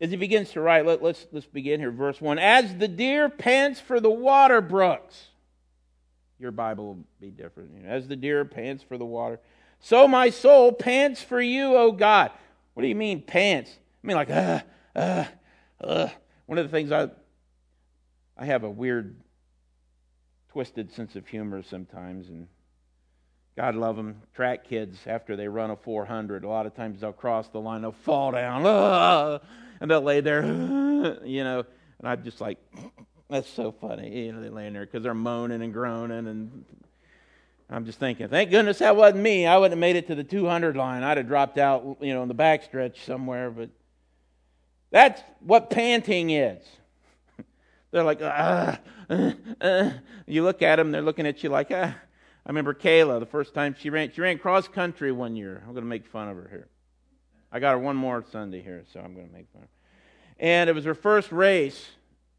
as 0.00 0.10
he 0.10 0.16
begins 0.16 0.50
to 0.52 0.60
write, 0.60 0.84
let, 0.84 0.98
us 0.98 1.02
let's, 1.02 1.26
let's 1.32 1.46
begin 1.46 1.80
here. 1.80 1.90
Verse 1.90 2.20
1 2.20 2.38
As 2.38 2.76
the 2.76 2.88
deer 2.88 3.28
pants 3.28 3.80
for 3.80 4.00
the 4.00 4.10
water 4.10 4.60
brooks, 4.60 5.28
your 6.38 6.50
Bible 6.50 6.86
will 6.86 7.04
be 7.20 7.30
different. 7.30 7.70
As 7.86 8.08
the 8.08 8.16
deer 8.16 8.44
pants 8.44 8.84
for 8.86 8.98
the 8.98 9.06
water, 9.06 9.40
so 9.80 10.06
my 10.08 10.30
soul 10.30 10.72
pants 10.72 11.22
for 11.22 11.40
you, 11.40 11.76
O 11.76 11.92
God. 11.92 12.30
What 12.74 12.82
do 12.82 12.88
you 12.88 12.94
mean, 12.94 13.22
pants? 13.22 13.70
I 14.02 14.06
mean, 14.06 14.16
like, 14.16 14.30
uh, 14.30 14.60
uh, 14.94 15.24
uh. 15.80 16.08
One 16.46 16.58
of 16.58 16.64
the 16.64 16.70
things 16.70 16.92
I, 16.92 17.08
I 18.36 18.44
have 18.44 18.64
a 18.64 18.70
weird, 18.70 19.16
twisted 20.52 20.92
sense 20.92 21.16
of 21.16 21.26
humor 21.26 21.62
sometimes, 21.62 22.28
and 22.28 22.48
God 23.56 23.74
love 23.74 23.96
them. 23.96 24.22
Track 24.34 24.68
kids, 24.68 24.98
after 25.06 25.36
they 25.36 25.48
run 25.48 25.70
a 25.70 25.76
400, 25.76 26.44
a 26.44 26.48
lot 26.48 26.66
of 26.66 26.74
times 26.74 27.00
they'll 27.00 27.12
cross 27.12 27.48
the 27.48 27.60
line, 27.60 27.82
they'll 27.82 27.92
fall 27.92 28.32
down, 28.32 28.66
uh, 28.66 29.38
and 29.80 29.90
they'll 29.90 30.00
lay 30.00 30.20
there, 30.20 30.42
you 31.24 31.44
know. 31.44 31.64
And 31.98 32.08
I'm 32.08 32.22
just 32.22 32.40
like, 32.40 32.58
that's 33.30 33.48
so 33.48 33.72
funny. 33.72 34.26
You 34.26 34.32
know, 34.32 34.40
they're 34.40 34.50
laying 34.50 34.72
there 34.72 34.86
because 34.86 35.02
they're 35.02 35.14
moaning 35.14 35.62
and 35.62 35.72
groaning 35.72 36.26
and 36.26 36.64
I'm 37.68 37.84
just 37.84 37.98
thinking, 37.98 38.28
thank 38.28 38.50
goodness 38.50 38.78
that 38.78 38.94
wasn't 38.94 39.22
me. 39.22 39.46
I 39.46 39.56
wouldn't 39.56 39.72
have 39.72 39.80
made 39.80 39.96
it 39.96 40.06
to 40.06 40.14
the 40.14 40.22
200 40.22 40.76
line. 40.76 41.02
I'd 41.02 41.16
have 41.16 41.26
dropped 41.26 41.58
out, 41.58 41.96
you 42.00 42.14
know, 42.14 42.22
in 42.22 42.28
the 42.28 42.34
backstretch 42.34 43.04
somewhere. 43.04 43.50
But 43.50 43.70
that's 44.90 45.20
what 45.40 45.70
panting 45.70 46.30
is. 46.30 46.64
they're 47.90 48.04
like, 48.04 48.22
uh, 48.22 48.76
uh. 49.60 49.90
you 50.26 50.44
look 50.44 50.62
at 50.62 50.76
them, 50.76 50.92
they're 50.92 51.02
looking 51.02 51.26
at 51.26 51.42
you 51.42 51.50
like, 51.50 51.68
ah. 51.72 51.94
I 51.94 52.48
remember 52.48 52.74
Kayla, 52.74 53.18
the 53.18 53.26
first 53.26 53.54
time 53.54 53.74
she 53.76 53.90
ran, 53.90 54.12
she 54.12 54.20
ran 54.20 54.38
cross 54.38 54.68
country 54.68 55.10
one 55.10 55.34
year. 55.34 55.64
I'm 55.66 55.72
going 55.72 55.82
to 55.82 55.88
make 55.88 56.06
fun 56.06 56.28
of 56.28 56.36
her 56.36 56.48
here. 56.48 56.68
I 57.52 57.60
got 57.60 57.72
her 57.72 57.78
one 57.78 57.96
more 57.96 58.24
Sunday 58.30 58.62
here, 58.62 58.84
so 58.92 59.00
I'm 59.00 59.14
going 59.14 59.28
to 59.28 59.32
make 59.32 59.46
fun 59.52 59.62
of 59.62 59.68
her. 59.68 59.74
And 60.38 60.68
it 60.68 60.74
was 60.74 60.84
her 60.84 60.94
first 60.94 61.32
race. 61.32 61.86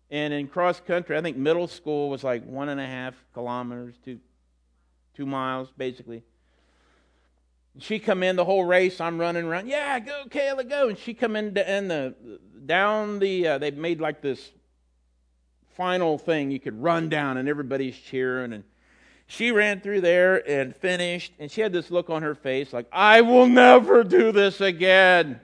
And 0.10 0.34
in 0.34 0.48
cross 0.48 0.80
country, 0.80 1.18
I 1.18 1.22
think 1.22 1.38
middle 1.38 1.68
school 1.68 2.10
was 2.10 2.24
like 2.24 2.46
one 2.46 2.70
and 2.70 2.80
a 2.80 2.86
half 2.86 3.16
kilometers, 3.34 3.96
two, 4.04 4.20
two 5.14 5.26
miles 5.26 5.70
basically. 5.78 6.24
She 7.80 8.00
come 8.00 8.24
in 8.24 8.36
the 8.36 8.46
whole 8.46 8.66
race. 8.66 9.00
I'm 9.00 9.20
running 9.20 9.46
around. 9.46 9.68
Yeah, 9.68 10.00
go, 10.00 10.24
Kayla, 10.30 10.68
go. 10.68 10.90
And 10.90 10.98
she 10.98 11.14
come 11.14 11.36
in 11.36 11.56
and 11.58 11.92
the 11.92 12.16
down 12.66 13.20
the. 13.20 13.48
Uh, 13.48 13.58
they 13.60 13.72
made 13.72 14.02
like 14.02 14.22
this 14.22 14.52
final 15.76 16.18
thing 16.18 16.50
you 16.50 16.60
could 16.60 16.82
run 16.82 17.08
down, 17.08 17.38
and 17.38 17.48
everybody's 17.48 17.96
cheering. 17.96 18.54
And 18.54 18.64
she 19.28 19.52
ran 19.52 19.82
through 19.82 20.02
there 20.02 20.48
and 20.50 20.76
finished. 20.76 21.34
And 21.40 21.52
she 21.52 21.62
had 21.62 21.72
this 21.72 21.92
look 21.92 22.10
on 22.10 22.24
her 22.24 22.36
face 22.36 22.74
like, 22.74 22.88
"I 22.92 23.22
will 23.22 23.48
never 23.48 24.04
do 24.04 24.32
this 24.32 24.60
again. 24.60 25.40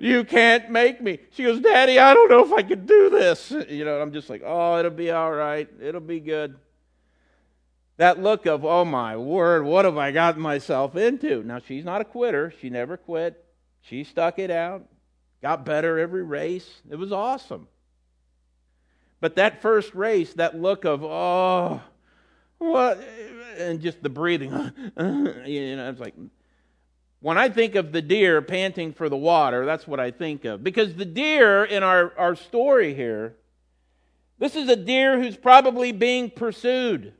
You 0.00 0.24
can't 0.24 0.70
make 0.70 1.00
me." 1.00 1.18
She 1.30 1.42
goes, 1.44 1.60
"Daddy, 1.60 1.98
I 1.98 2.14
don't 2.14 2.30
know 2.30 2.44
if 2.44 2.52
I 2.52 2.62
could 2.62 2.86
do 2.86 3.10
this." 3.10 3.50
You 3.68 3.84
know, 3.84 4.00
I'm 4.00 4.12
just 4.12 4.30
like, 4.30 4.42
"Oh, 4.44 4.78
it'll 4.78 4.90
be 4.90 5.10
all 5.10 5.32
right. 5.32 5.68
It'll 5.80 6.00
be 6.00 6.20
good." 6.20 6.56
that 7.96 8.20
look 8.20 8.46
of, 8.46 8.64
oh 8.64 8.84
my 8.84 9.16
word, 9.16 9.64
what 9.64 9.84
have 9.84 9.96
I 9.96 10.10
gotten 10.10 10.42
myself 10.42 10.96
into? 10.96 11.42
Now, 11.44 11.60
she's 11.60 11.84
not 11.84 12.00
a 12.00 12.04
quitter. 12.04 12.52
She 12.60 12.70
never 12.70 12.96
quit. 12.96 13.44
She 13.82 14.04
stuck 14.04 14.38
it 14.38 14.50
out, 14.50 14.88
got 15.42 15.64
better 15.64 15.98
every 15.98 16.22
race. 16.22 16.82
It 16.90 16.96
was 16.96 17.12
awesome. 17.12 17.68
But 19.20 19.36
that 19.36 19.62
first 19.62 19.94
race, 19.94 20.34
that 20.34 20.60
look 20.60 20.84
of, 20.84 21.04
oh, 21.04 21.82
what, 22.70 23.02
and 23.58 23.80
just 23.80 24.02
the 24.02 24.08
breathing, 24.08 24.50
you 25.46 25.76
know, 25.76 25.90
it's 25.90 26.00
like, 26.00 26.14
when 27.20 27.38
I 27.38 27.48
think 27.48 27.74
of 27.74 27.92
the 27.92 28.02
deer 28.02 28.42
panting 28.42 28.92
for 28.92 29.08
the 29.08 29.16
water, 29.16 29.64
that's 29.64 29.86
what 29.86 29.98
I 29.98 30.10
think 30.10 30.44
of. 30.44 30.62
Because 30.62 30.94
the 30.94 31.06
deer 31.06 31.64
in 31.64 31.82
our, 31.82 32.12
our 32.18 32.36
story 32.36 32.94
here, 32.94 33.34
this 34.38 34.54
is 34.54 34.68
a 34.68 34.76
deer 34.76 35.18
who's 35.18 35.36
probably 35.36 35.90
being 35.92 36.28
pursued. 36.28 37.14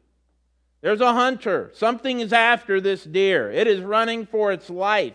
There's 0.83 1.01
a 1.01 1.15
hunter. 1.15 1.71
Something 1.73 2.21
is 2.21 2.35
after 2.35 2.79
this 2.83 3.05
deer. 3.05 3.51
It 3.51 3.67
is 3.67 3.81
running 3.81 4.27
for 4.27 4.53
its 4.53 4.69
life. 4.69 5.15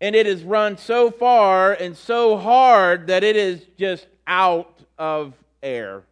And 0.00 0.16
it 0.16 0.26
has 0.26 0.42
run 0.42 0.76
so 0.76 1.12
far 1.12 1.72
and 1.72 1.96
so 1.96 2.36
hard 2.36 3.06
that 3.06 3.22
it 3.22 3.36
is 3.36 3.64
just 3.78 4.08
out 4.26 4.80
of 4.98 5.34
air. 5.62 6.02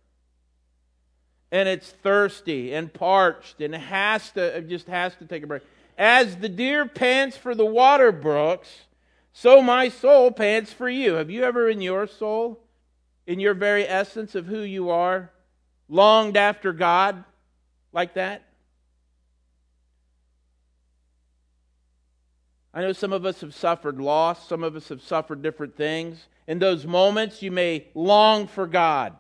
And 1.51 1.69
it's 1.69 1.91
thirsty 1.91 2.75
and 2.75 2.93
parched 2.93 3.61
and 3.61 3.75
has 3.75 4.31
to 4.33 4.61
just 4.63 4.87
has 4.89 5.15
to 5.17 5.25
take 5.25 5.43
a 5.43 5.47
break. 5.47 5.63
As 5.97 6.37
the 6.37 6.49
deer 6.49 6.87
pants 6.87 7.37
for 7.37 7.55
the 7.55 7.67
water 7.67 8.13
brooks, 8.13 8.83
so 9.33 9.63
my 9.63 9.89
soul 9.89 10.31
pants 10.31 10.73
for 10.73 10.89
you. 10.89 11.15
Have 11.15 11.31
you 11.31 11.45
ever 11.45 11.69
in 11.71 11.81
your 11.81 12.07
soul, 12.07 12.61
in 13.27 13.41
your 13.41 13.55
very 13.55 13.87
essence 13.87 14.35
of 14.35 14.47
who 14.47 14.61
you 14.61 14.91
are, 14.91 15.31
longed 15.89 16.37
after 16.37 16.73
God 16.73 17.25
like 17.93 18.15
that? 18.15 18.43
I 22.75 22.83
know 22.83 22.93
some 22.93 23.13
of 23.13 23.25
us 23.25 23.41
have 23.41 23.55
suffered 23.55 24.01
loss, 24.01 24.49
some 24.49 24.63
of 24.63 24.77
us 24.77 24.89
have 24.89 25.03
suffered 25.03 25.43
different 25.43 25.77
things. 25.77 26.27
In 26.47 26.59
those 26.59 26.87
moments, 26.87 27.43
you 27.43 27.51
may 27.51 27.89
long 27.95 28.47
for 28.47 28.67
God. 28.67 29.17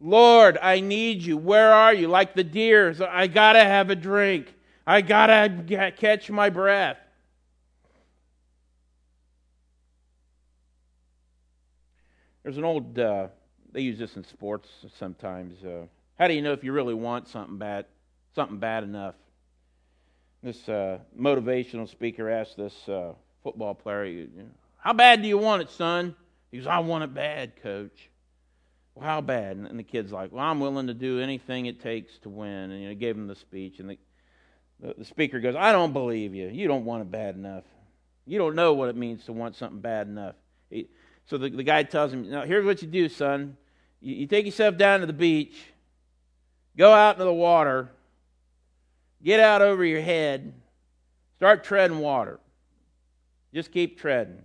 Lord, 0.00 0.58
I 0.60 0.80
need 0.80 1.22
you. 1.22 1.36
Where 1.36 1.72
are 1.72 1.94
you? 1.94 2.08
Like 2.08 2.34
the 2.34 2.44
deer, 2.44 2.94
I 3.08 3.26
got 3.26 3.54
to 3.54 3.64
have 3.64 3.90
a 3.90 3.96
drink. 3.96 4.52
I 4.86 5.00
got 5.00 5.26
to 5.26 5.92
catch 5.96 6.30
my 6.30 6.50
breath. 6.50 6.98
There's 12.42 12.58
an 12.58 12.64
old, 12.64 12.98
uh, 12.98 13.28
they 13.72 13.80
use 13.80 13.98
this 13.98 14.16
in 14.16 14.24
sports 14.24 14.68
sometimes. 14.98 15.64
Uh, 15.64 15.86
how 16.18 16.28
do 16.28 16.34
you 16.34 16.42
know 16.42 16.52
if 16.52 16.62
you 16.62 16.72
really 16.72 16.92
want 16.92 17.26
something 17.26 17.56
bad, 17.56 17.86
something 18.34 18.58
bad 18.58 18.84
enough? 18.84 19.14
This 20.42 20.68
uh, 20.68 20.98
motivational 21.18 21.88
speaker 21.88 22.28
asked 22.28 22.58
this 22.58 22.86
uh, 22.86 23.14
football 23.42 23.74
player, 23.74 24.26
How 24.76 24.92
bad 24.92 25.22
do 25.22 25.28
you 25.28 25.38
want 25.38 25.62
it, 25.62 25.70
son? 25.70 26.14
He 26.50 26.58
goes, 26.58 26.66
I 26.66 26.80
want 26.80 27.04
it 27.04 27.14
bad, 27.14 27.56
coach. 27.62 28.10
Well, 28.94 29.04
how 29.04 29.20
bad? 29.20 29.56
And 29.56 29.78
the 29.78 29.84
kid's 29.84 30.12
like, 30.12 30.32
Well, 30.32 30.44
I'm 30.44 30.60
willing 30.60 30.86
to 30.86 30.94
do 30.94 31.20
anything 31.20 31.66
it 31.66 31.80
takes 31.80 32.18
to 32.20 32.28
win. 32.28 32.70
And 32.70 32.82
you 32.82 32.88
know, 32.88 32.94
gave 32.94 33.16
him 33.16 33.26
the 33.26 33.34
speech. 33.34 33.80
And 33.80 33.90
the, 33.90 33.98
the, 34.80 34.94
the 34.98 35.04
speaker 35.04 35.40
goes, 35.40 35.56
I 35.56 35.72
don't 35.72 35.92
believe 35.92 36.34
you. 36.34 36.48
You 36.48 36.68
don't 36.68 36.84
want 36.84 37.02
it 37.02 37.10
bad 37.10 37.34
enough. 37.34 37.64
You 38.26 38.38
don't 38.38 38.54
know 38.54 38.72
what 38.72 38.88
it 38.88 38.96
means 38.96 39.24
to 39.24 39.32
want 39.32 39.56
something 39.56 39.80
bad 39.80 40.06
enough. 40.06 40.36
He, 40.70 40.88
so 41.26 41.38
the, 41.38 41.50
the 41.50 41.62
guy 41.62 41.82
tells 41.82 42.12
him, 42.12 42.30
Now, 42.30 42.44
here's 42.44 42.64
what 42.64 42.82
you 42.82 42.88
do, 42.88 43.08
son. 43.08 43.56
You, 44.00 44.14
you 44.14 44.26
take 44.26 44.46
yourself 44.46 44.76
down 44.76 45.00
to 45.00 45.06
the 45.06 45.12
beach, 45.12 45.56
go 46.76 46.92
out 46.92 47.16
into 47.16 47.24
the 47.24 47.32
water, 47.32 47.90
get 49.22 49.40
out 49.40 49.62
over 49.62 49.84
your 49.84 50.02
head, 50.02 50.54
start 51.36 51.64
treading 51.64 51.98
water. 51.98 52.38
Just 53.52 53.70
keep 53.70 54.00
treading. 54.00 54.42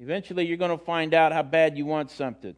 Eventually, 0.00 0.44
you're 0.44 0.56
going 0.56 0.76
to 0.76 0.84
find 0.84 1.14
out 1.14 1.32
how 1.32 1.42
bad 1.42 1.78
you 1.78 1.86
want 1.86 2.10
something. 2.10 2.54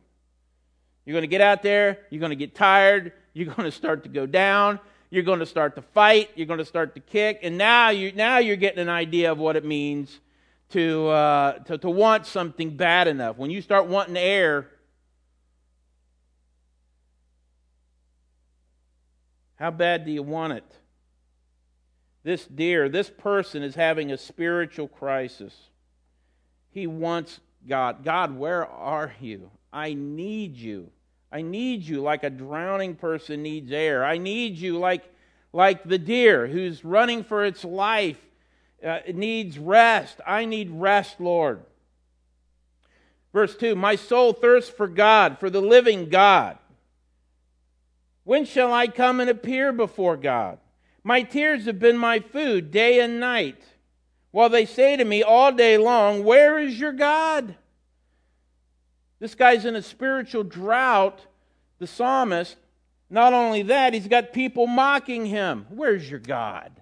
You're 1.11 1.17
going 1.17 1.23
to 1.23 1.27
get 1.27 1.41
out 1.41 1.65
there, 1.65 1.99
you're 2.09 2.21
going 2.21 2.31
to 2.31 2.37
get 2.37 2.55
tired, 2.55 3.13
you're 3.33 3.53
going 3.53 3.69
to 3.69 3.73
start 3.73 4.05
to 4.05 4.09
go 4.09 4.27
down, 4.27 4.79
you're 5.11 5.25
going 5.25 5.41
to 5.41 5.47
start 5.47 5.75
to 5.75 5.83
fight, 5.83 6.31
you're 6.37 6.47
going 6.47 6.61
to 6.61 6.65
start 6.65 6.95
to 6.95 7.01
kick, 7.01 7.41
and 7.43 7.59
now, 7.59 7.89
you, 7.89 8.13
now 8.13 8.39
you're 8.39 8.55
getting 8.55 8.79
an 8.79 8.89
idea 8.89 9.33
of 9.33 9.37
what 9.37 9.57
it 9.57 9.65
means 9.65 10.21
to, 10.69 11.09
uh, 11.09 11.59
to, 11.65 11.79
to 11.79 11.91
want 11.91 12.27
something 12.27 12.77
bad 12.77 13.09
enough. 13.09 13.39
When 13.39 13.51
you 13.51 13.61
start 13.61 13.89
wanting 13.89 14.17
air, 14.17 14.69
how 19.57 19.73
bad 19.73 20.05
do 20.05 20.13
you 20.13 20.23
want 20.23 20.53
it? 20.53 20.77
This 22.23 22.47
deer, 22.47 22.89
this 22.89 23.11
person 23.11 23.65
is 23.65 23.75
having 23.75 24.13
a 24.13 24.17
spiritual 24.17 24.87
crisis. 24.87 25.57
He 26.71 26.87
wants 26.87 27.41
God. 27.67 28.05
God, 28.05 28.39
where 28.39 28.65
are 28.65 29.13
you? 29.21 29.51
I 29.73 29.95
need 29.95 30.55
you. 30.55 30.93
I 31.33 31.43
need 31.43 31.83
you 31.83 32.01
like 32.03 32.25
a 32.25 32.31
drowning 32.31 32.97
person 32.97 33.43
needs 33.43 33.71
air. 33.71 34.05
I 34.05 34.19
need 34.19 34.57
you 34.57 34.79
like, 34.79 35.05
like 35.53 35.85
the 35.85 35.99
deer 35.99 36.47
who's 36.47 36.85
running 36.85 37.23
for 37.23 37.45
its 37.45 37.65
life. 37.65 38.19
Uh, 38.85 39.01
needs 39.13 39.59
rest. 39.59 40.21
I 40.27 40.47
need 40.47 40.71
rest, 40.71 41.21
Lord. 41.21 41.61
Verse 43.33 43.55
2 43.57 43.77
My 43.77 43.97
soul 43.97 44.33
thirsts 44.33 44.71
for 44.71 44.89
God, 44.89 45.39
for 45.39 45.51
the 45.51 45.61
living 45.61 46.09
God. 46.09 46.59
When 48.25 48.45
shall 48.45 48.73
I 48.73 48.87
come 48.87 49.21
and 49.21 49.31
appear 49.31 49.73
before 49.73 50.17
God? 50.17 50.59
My 51.03 51.23
tears 51.23 51.65
have 51.67 51.79
been 51.79 51.97
my 51.97 52.21
food 52.21 52.71
day 52.71 53.01
and 53.01 53.21
night, 53.21 53.63
while 54.31 54.49
they 54.49 54.67
say 54.67 54.97
to 54.97 55.05
me 55.05 55.23
all 55.23 55.53
day 55.53 55.79
long, 55.79 56.25
Where 56.25 56.59
is 56.59 56.79
your 56.79 56.93
God? 56.93 57.55
This 59.21 59.35
guy's 59.35 59.67
in 59.67 59.77
a 59.77 59.83
spiritual 59.83 60.43
drought, 60.43 61.21
the 61.79 61.87
psalmist. 61.87 62.57
Not 63.11 63.33
only 63.35 63.63
that, 63.65 63.93
he's 63.93 64.09
got 64.09 64.33
people 64.33 64.67
mocking 64.67 65.27
him. 65.27 65.67
Where's 65.69 66.11
your 66.11 66.21
God? 66.21 66.73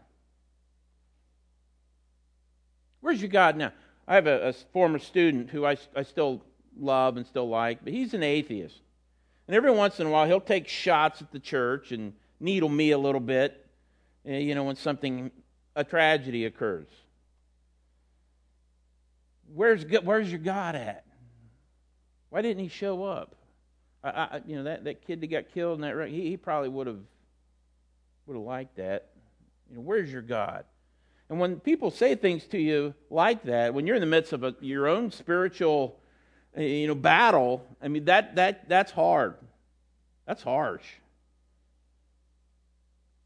Where's 3.00 3.20
your 3.20 3.30
God 3.30 3.56
now? 3.56 3.72
I 4.06 4.14
have 4.14 4.26
a, 4.26 4.48
a 4.48 4.52
former 4.72 4.98
student 4.98 5.50
who 5.50 5.66
I, 5.66 5.76
I 5.94 6.02
still 6.02 6.42
love 6.78 7.16
and 7.16 7.26
still 7.26 7.48
like, 7.48 7.82
but 7.82 7.92
he's 7.92 8.14
an 8.14 8.22
atheist. 8.22 8.80
And 9.46 9.56
every 9.56 9.70
once 9.70 9.98
in 9.98 10.06
a 10.06 10.10
while, 10.10 10.26
he'll 10.26 10.40
take 10.40 10.68
shots 10.68 11.20
at 11.22 11.32
the 11.32 11.38
church 11.40 11.90
and 11.90 12.12
needle 12.38 12.68
me 12.68 12.92
a 12.92 12.98
little 12.98 13.20
bit, 13.20 13.66
eh, 14.26 14.38
you 14.38 14.54
know, 14.54 14.64
when 14.64 14.76
something, 14.76 15.30
a 15.74 15.82
tragedy 15.82 16.44
occurs. 16.44 16.86
Where's, 19.54 19.84
where's 20.04 20.30
your 20.30 20.40
God 20.40 20.76
at? 20.76 21.04
Why 22.30 22.42
didn't 22.42 22.62
he 22.62 22.68
show 22.68 23.04
up? 23.04 23.34
I, 24.02 24.08
I, 24.08 24.40
you 24.46 24.56
know, 24.56 24.64
that, 24.64 24.84
that 24.84 25.06
kid 25.06 25.20
that 25.20 25.26
got 25.28 25.52
killed 25.52 25.76
in 25.76 25.80
that 25.82 25.96
wreck, 25.96 26.10
he, 26.10 26.28
he 26.28 26.36
probably 26.36 26.68
would 26.68 26.86
have 26.86 27.00
would 28.26 28.34
have 28.34 28.44
liked 28.44 28.76
that. 28.76 29.08
You 29.70 29.76
know, 29.76 29.82
where's 29.82 30.12
your 30.12 30.22
God? 30.22 30.64
And 31.28 31.40
when 31.40 31.60
people 31.60 31.90
say 31.90 32.14
things 32.14 32.44
to 32.48 32.58
you 32.58 32.94
like 33.10 33.42
that, 33.44 33.74
when 33.74 33.86
you're 33.86 33.96
in 33.96 34.00
the 34.00 34.06
midst 34.06 34.32
of 34.32 34.44
a, 34.44 34.54
your 34.60 34.86
own 34.86 35.10
spiritual, 35.10 35.98
eh, 36.56 36.62
you 36.62 36.86
know, 36.86 36.94
battle, 36.94 37.66
I 37.82 37.88
mean 37.88 38.04
that 38.06 38.36
that 38.36 38.68
that's 38.68 38.92
hard. 38.92 39.34
That's 40.26 40.42
harsh. 40.42 40.84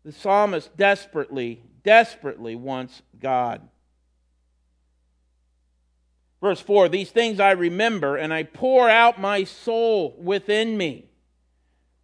The 0.05 0.12
psalmist 0.12 0.77
desperately, 0.77 1.62
desperately 1.85 2.57
wants 2.57 3.03
God. 3.21 3.61
Verse 6.43 6.61
4 6.61 6.91
These 6.91 7.11
things 7.11 7.41
I 7.41 7.53
remember, 7.53 8.17
and 8.17 8.35
I 8.35 8.43
pour 8.43 8.91
out 8.91 9.19
my 9.19 9.45
soul 9.45 10.15
within 10.19 10.77
me. 10.77 11.07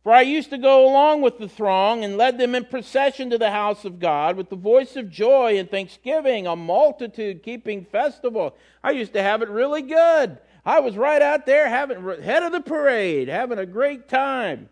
For 0.05 0.13
I 0.13 0.23
used 0.23 0.49
to 0.51 0.59
go 0.59 0.89
along 0.89 1.21
with 1.21 1.39
the 1.39 1.49
throng 1.49 2.03
and 2.03 2.17
led 2.17 2.39
them 2.39 2.55
in 2.55 2.65
procession 2.65 3.29
to 3.29 3.37
the 3.37 3.51
house 3.51 3.85
of 3.85 3.99
God 3.99 4.37
with 4.39 4.49
the 4.49 4.57
voice 4.57 4.97
of 4.97 5.11
joy 5.11 5.59
and 5.59 5.71
thanksgiving, 5.71 6.47
a 6.47 6.57
multitude 6.57 7.43
keeping 7.43 7.85
festival. 7.85 8.57
I 8.83 8.93
used 8.93 9.13
to 9.15 9.23
have 9.23 9.43
it 9.43 9.51
really 9.51 9.83
good. 9.83 10.39
I 10.65 10.81
was 10.81 10.97
right 10.97 11.21
out 11.21 11.45
there 11.45 11.69
having 11.69 12.23
head 12.23 12.43
of 12.43 12.53
the 12.53 12.61
parade, 12.61 13.29
having 13.29 13.59
a 13.59 13.67
great 13.67 14.09
time. 14.09 14.71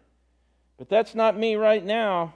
But 0.79 0.89
that's 0.89 1.15
not 1.15 1.37
me 1.37 1.57
right 1.57 1.85
now. 1.85 2.35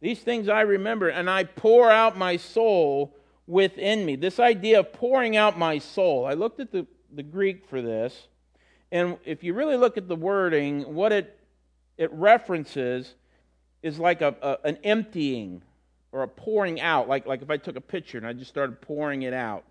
These 0.00 0.20
things 0.20 0.48
I 0.48 0.62
remember, 0.62 1.08
and 1.08 1.28
I 1.30 1.44
pour 1.44 1.90
out 1.90 2.18
my 2.18 2.36
soul 2.36 3.14
within 3.46 4.04
me. 4.06 4.16
This 4.16 4.38
idea 4.38 4.80
of 4.80 4.92
pouring 4.92 5.36
out 5.36 5.58
my 5.58 5.78
soul. 5.78 6.26
I 6.26 6.34
looked 6.34 6.60
at 6.60 6.72
the, 6.72 6.86
the 7.12 7.22
Greek 7.22 7.66
for 7.66 7.82
this, 7.82 8.28
and 8.90 9.18
if 9.24 9.42
you 9.42 9.54
really 9.54 9.76
look 9.76 9.96
at 9.96 10.08
the 10.08 10.16
wording, 10.16 10.94
what 10.94 11.12
it, 11.12 11.38
it 11.98 12.12
references 12.12 13.14
is 13.82 13.98
like 13.98 14.22
a, 14.22 14.34
a, 14.40 14.58
an 14.66 14.78
emptying 14.84 15.62
or 16.12 16.22
a 16.22 16.28
pouring 16.28 16.80
out. 16.80 17.08
Like, 17.08 17.26
like 17.26 17.42
if 17.42 17.50
I 17.50 17.56
took 17.56 17.76
a 17.76 17.80
pitcher 17.80 18.18
and 18.18 18.26
I 18.26 18.32
just 18.32 18.50
started 18.50 18.80
pouring 18.80 19.22
it 19.22 19.34
out 19.34 19.64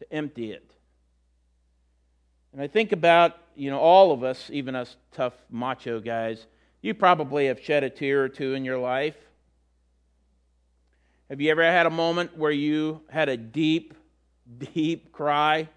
to 0.00 0.12
empty 0.12 0.52
it. 0.52 0.68
And 2.52 2.60
I 2.60 2.66
think 2.66 2.92
about, 2.92 3.36
you 3.54 3.70
know, 3.70 3.78
all 3.78 4.10
of 4.10 4.24
us, 4.24 4.50
even 4.52 4.74
us 4.74 4.96
tough 5.12 5.34
macho 5.50 6.00
guys, 6.00 6.46
you 6.82 6.94
probably 6.94 7.46
have 7.46 7.60
shed 7.60 7.84
a 7.84 7.90
tear 7.90 8.24
or 8.24 8.28
two 8.28 8.54
in 8.54 8.64
your 8.64 8.78
life. 8.78 9.16
Have 11.30 11.42
you 11.42 11.50
ever 11.50 11.62
had 11.62 11.84
a 11.84 11.90
moment 11.90 12.38
where 12.38 12.50
you 12.50 13.02
had 13.10 13.28
a 13.28 13.36
deep, 13.36 13.92
deep 14.74 15.12
cry? 15.12 15.68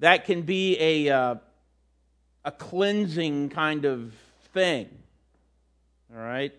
That 0.00 0.26
can 0.26 0.42
be 0.42 0.76
a, 0.78 1.08
uh, 1.08 1.34
a 2.44 2.52
cleansing 2.52 3.48
kind 3.48 3.86
of 3.86 4.12
thing. 4.52 4.90
All 6.14 6.22
right? 6.22 6.52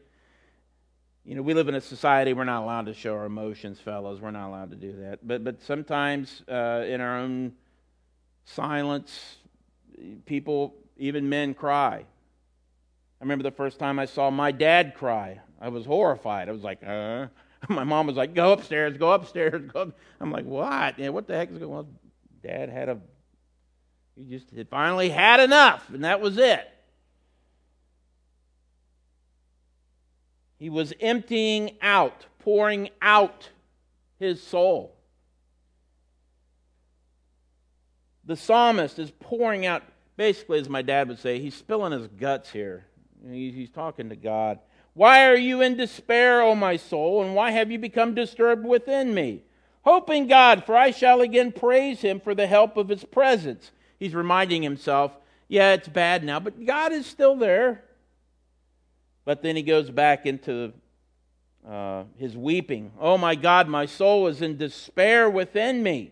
You 1.23 1.35
know, 1.35 1.43
we 1.43 1.53
live 1.53 1.67
in 1.67 1.75
a 1.75 1.81
society 1.81 2.33
we're 2.33 2.43
not 2.43 2.63
allowed 2.63 2.87
to 2.87 2.95
show 2.95 3.13
our 3.13 3.25
emotions, 3.25 3.79
fellows. 3.79 4.19
We're 4.19 4.31
not 4.31 4.47
allowed 4.47 4.71
to 4.71 4.75
do 4.75 4.93
that. 5.01 5.19
But, 5.27 5.43
but 5.43 5.61
sometimes 5.61 6.41
uh, 6.49 6.83
in 6.87 6.99
our 6.99 7.19
own 7.19 7.53
silence, 8.45 9.35
people 10.25 10.73
even 10.97 11.29
men 11.29 11.53
cry. 11.53 12.05
I 13.19 13.23
remember 13.23 13.43
the 13.43 13.51
first 13.51 13.79
time 13.79 13.99
I 13.99 14.05
saw 14.05 14.29
my 14.29 14.51
dad 14.51 14.93
cry. 14.95 15.39
I 15.59 15.69
was 15.69 15.85
horrified. 15.85 16.49
I 16.49 16.51
was 16.51 16.63
like, 16.63 16.83
uh. 16.85 17.27
My 17.69 17.83
mom 17.83 18.07
was 18.07 18.15
like, 18.15 18.33
go 18.33 18.53
upstairs, 18.53 18.97
go 18.97 19.11
upstairs. 19.11 19.69
Go 19.73 19.81
up. 19.81 19.97
I'm 20.19 20.31
like, 20.31 20.45
what? 20.45 20.97
Yeah, 20.99 21.09
what 21.09 21.27
the 21.27 21.35
heck 21.35 21.51
is 21.51 21.57
going 21.57 21.73
on? 21.73 21.87
Dad 22.43 22.69
had 22.69 22.89
a, 22.89 22.99
he 24.15 24.25
just 24.25 24.51
had 24.51 24.69
finally 24.69 25.09
had 25.09 25.39
enough, 25.39 25.89
and 25.89 26.03
that 26.03 26.21
was 26.21 26.37
it. 26.37 26.67
He 30.57 30.69
was 30.69 30.93
emptying 30.99 31.77
out, 31.81 32.25
pouring 32.39 32.89
out 33.01 33.49
his 34.19 34.41
soul. 34.41 34.95
The 38.25 38.35
psalmist 38.35 38.99
is 38.99 39.11
pouring 39.19 39.65
out, 39.65 39.83
basically, 40.15 40.59
as 40.59 40.67
my 40.67 40.81
dad 40.81 41.07
would 41.07 41.19
say, 41.19 41.39
he's 41.39 41.55
spilling 41.55 41.91
his 41.91 42.07
guts 42.07 42.51
here. 42.51 42.85
He's 43.31 43.69
talking 43.69 44.09
to 44.09 44.15
God. 44.15 44.59
Why 44.93 45.27
are 45.27 45.37
you 45.37 45.61
in 45.61 45.77
despair, 45.77 46.41
O 46.41 46.55
my 46.55 46.77
soul, 46.77 47.23
and 47.23 47.35
why 47.35 47.51
have 47.51 47.71
you 47.71 47.77
become 47.77 48.15
disturbed 48.15 48.65
within 48.65 49.13
me? 49.13 49.43
Hope 49.83 50.09
in 50.09 50.27
God, 50.27 50.65
for 50.65 50.75
I 50.75 50.91
shall 50.91 51.21
again 51.21 51.51
praise 51.51 52.01
him 52.01 52.19
for 52.19 52.33
the 52.33 52.47
help 52.47 52.77
of 52.77 52.89
his 52.89 53.03
presence. 53.03 53.71
He's 53.99 54.15
reminding 54.15 54.63
himself, 54.63 55.11
yeah, 55.47 55.73
it's 55.73 55.87
bad 55.87 56.23
now, 56.23 56.39
but 56.39 56.65
God 56.65 56.91
is 56.91 57.05
still 57.05 57.35
there. 57.35 57.83
But 59.23 59.43
then 59.43 59.55
he 59.55 59.61
goes 59.61 59.89
back 59.89 60.25
into 60.25 60.73
uh, 61.67 62.03
his 62.17 62.35
weeping. 62.35 62.91
Oh 62.99 63.17
my 63.17 63.35
God, 63.35 63.67
my 63.67 63.85
soul 63.85 64.27
is 64.27 64.41
in 64.41 64.57
despair 64.57 65.29
within 65.29 65.83
me. 65.83 66.11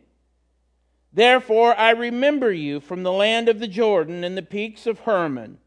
Therefore, 1.12 1.78
I 1.78 1.92
remember 1.92 2.52
you 2.52 2.80
from 2.80 3.04
the 3.04 3.12
land 3.12 3.50
of 3.50 3.60
the 3.60 3.68
Jordan 3.68 4.24
and 4.24 4.38
the 4.38 4.42
peaks 4.42 4.86
of 4.86 5.00
Hermon 5.00 5.58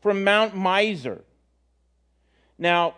from 0.00 0.24
Mount 0.24 0.54
Mizar. 0.54 1.20
Now, 2.58 2.94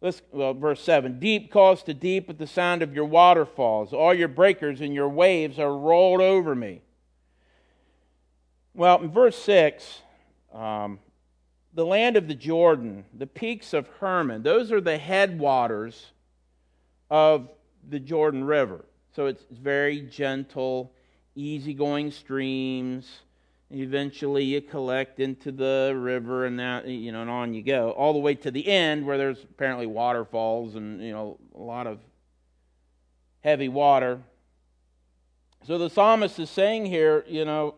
let's, 0.00 0.22
well, 0.32 0.54
verse 0.54 0.82
7 0.82 1.18
Deep 1.18 1.50
calls 1.50 1.82
to 1.84 1.94
deep 1.94 2.28
at 2.30 2.38
the 2.38 2.46
sound 2.46 2.82
of 2.82 2.94
your 2.94 3.04
waterfalls. 3.04 3.92
All 3.92 4.14
your 4.14 4.28
breakers 4.28 4.80
and 4.80 4.94
your 4.94 5.08
waves 5.08 5.58
are 5.58 5.76
rolled 5.76 6.20
over 6.20 6.54
me. 6.54 6.82
Well, 8.74 9.02
in 9.02 9.10
verse 9.10 9.36
6, 9.42 10.02
um, 10.54 11.00
the 11.74 11.84
land 11.84 12.16
of 12.16 12.28
the 12.28 12.34
Jordan, 12.34 13.04
the 13.16 13.26
peaks 13.26 13.74
of 13.74 13.88
Hermon, 13.98 14.42
those 14.42 14.72
are 14.72 14.80
the 14.80 14.98
headwaters 14.98 16.06
of 17.10 17.48
the 17.88 18.00
Jordan 18.00 18.44
River. 18.44 18.84
So 19.14 19.26
it's 19.26 19.44
very 19.50 20.02
gentle, 20.02 20.92
easygoing 21.34 22.10
streams 22.12 23.20
Eventually, 23.72 24.42
you 24.42 24.60
collect 24.60 25.20
into 25.20 25.52
the 25.52 25.96
river, 25.96 26.44
and 26.44 26.58
that 26.58 26.88
you 26.88 27.12
know, 27.12 27.22
and 27.22 27.30
on 27.30 27.54
you 27.54 27.62
go, 27.62 27.90
all 27.92 28.12
the 28.12 28.18
way 28.18 28.34
to 28.34 28.50
the 28.50 28.66
end 28.66 29.06
where 29.06 29.16
there's 29.16 29.42
apparently 29.44 29.86
waterfalls 29.86 30.74
and 30.74 31.00
you 31.00 31.12
know 31.12 31.38
a 31.54 31.60
lot 31.60 31.86
of 31.86 32.00
heavy 33.42 33.68
water. 33.68 34.20
So 35.66 35.78
the 35.78 35.88
psalmist 35.88 36.38
is 36.40 36.50
saying 36.50 36.86
here, 36.86 37.24
you 37.28 37.44
know, 37.44 37.76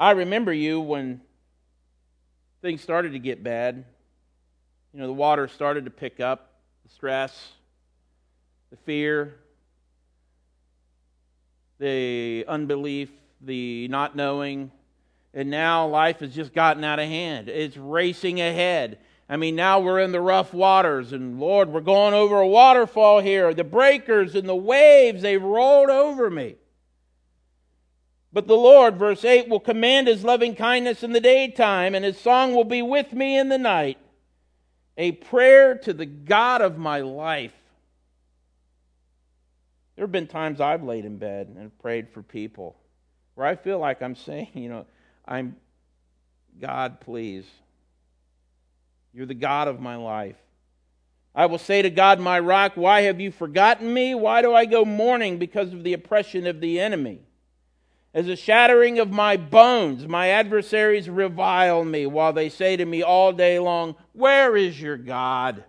I 0.00 0.12
remember 0.12 0.52
you 0.52 0.80
when 0.80 1.20
things 2.62 2.80
started 2.80 3.12
to 3.12 3.18
get 3.18 3.42
bad. 3.42 3.84
You 4.94 5.00
know, 5.00 5.06
the 5.06 5.12
water 5.12 5.46
started 5.48 5.84
to 5.84 5.90
pick 5.90 6.20
up, 6.20 6.54
the 6.84 6.90
stress, 6.90 7.52
the 8.70 8.76
fear, 8.78 9.36
the 11.82 12.44
unbelief, 12.46 13.10
the 13.40 13.88
not 13.88 14.14
knowing. 14.14 14.70
And 15.34 15.50
now 15.50 15.88
life 15.88 16.20
has 16.20 16.34
just 16.34 16.54
gotten 16.54 16.84
out 16.84 17.00
of 17.00 17.08
hand. 17.08 17.48
It's 17.48 17.76
racing 17.76 18.40
ahead. 18.40 18.98
I 19.28 19.36
mean, 19.36 19.56
now 19.56 19.80
we're 19.80 19.98
in 19.98 20.12
the 20.12 20.20
rough 20.20 20.54
waters, 20.54 21.12
and 21.12 21.40
Lord, 21.40 21.70
we're 21.70 21.80
going 21.80 22.14
over 22.14 22.38
a 22.38 22.46
waterfall 22.46 23.20
here. 23.20 23.52
The 23.52 23.64
breakers 23.64 24.34
and 24.34 24.48
the 24.48 24.54
waves, 24.54 25.22
they've 25.22 25.42
rolled 25.42 25.90
over 25.90 26.30
me. 26.30 26.56
But 28.32 28.46
the 28.46 28.56
Lord, 28.56 28.96
verse 28.96 29.24
8, 29.24 29.48
will 29.48 29.60
command 29.60 30.06
his 30.06 30.24
loving 30.24 30.54
kindness 30.54 31.02
in 31.02 31.12
the 31.12 31.20
daytime, 31.20 31.94
and 31.94 32.04
his 32.04 32.18
song 32.18 32.54
will 32.54 32.64
be 32.64 32.82
with 32.82 33.12
me 33.12 33.38
in 33.38 33.48
the 33.48 33.58
night. 33.58 33.98
A 34.96 35.12
prayer 35.12 35.76
to 35.76 35.92
the 35.92 36.06
God 36.06 36.60
of 36.60 36.78
my 36.78 37.00
life. 37.00 37.54
There 40.02 40.08
have 40.08 40.10
been 40.12 40.26
times 40.26 40.60
I've 40.60 40.82
laid 40.82 41.04
in 41.04 41.16
bed 41.16 41.54
and 41.56 41.78
prayed 41.78 42.08
for 42.08 42.24
people 42.24 42.74
where 43.36 43.46
I 43.46 43.54
feel 43.54 43.78
like 43.78 44.02
I'm 44.02 44.16
saying, 44.16 44.50
you 44.54 44.68
know, 44.68 44.84
I'm, 45.28 45.54
God, 46.60 47.00
please. 47.00 47.44
You're 49.14 49.26
the 49.26 49.34
God 49.34 49.68
of 49.68 49.78
my 49.78 49.94
life. 49.94 50.34
I 51.36 51.46
will 51.46 51.58
say 51.58 51.82
to 51.82 51.88
God, 51.88 52.18
my 52.18 52.40
rock, 52.40 52.72
why 52.74 53.02
have 53.02 53.20
you 53.20 53.30
forgotten 53.30 53.94
me? 53.94 54.12
Why 54.16 54.42
do 54.42 54.52
I 54.52 54.64
go 54.64 54.84
mourning 54.84 55.38
because 55.38 55.72
of 55.72 55.84
the 55.84 55.92
oppression 55.92 56.48
of 56.48 56.60
the 56.60 56.80
enemy? 56.80 57.20
As 58.12 58.26
a 58.26 58.34
shattering 58.34 58.98
of 58.98 59.12
my 59.12 59.36
bones, 59.36 60.08
my 60.08 60.30
adversaries 60.30 61.08
revile 61.08 61.84
me 61.84 62.06
while 62.06 62.32
they 62.32 62.48
say 62.48 62.76
to 62.76 62.84
me 62.84 63.04
all 63.04 63.32
day 63.32 63.60
long, 63.60 63.94
Where 64.14 64.56
is 64.56 64.82
your 64.82 64.96
God? 64.96 65.62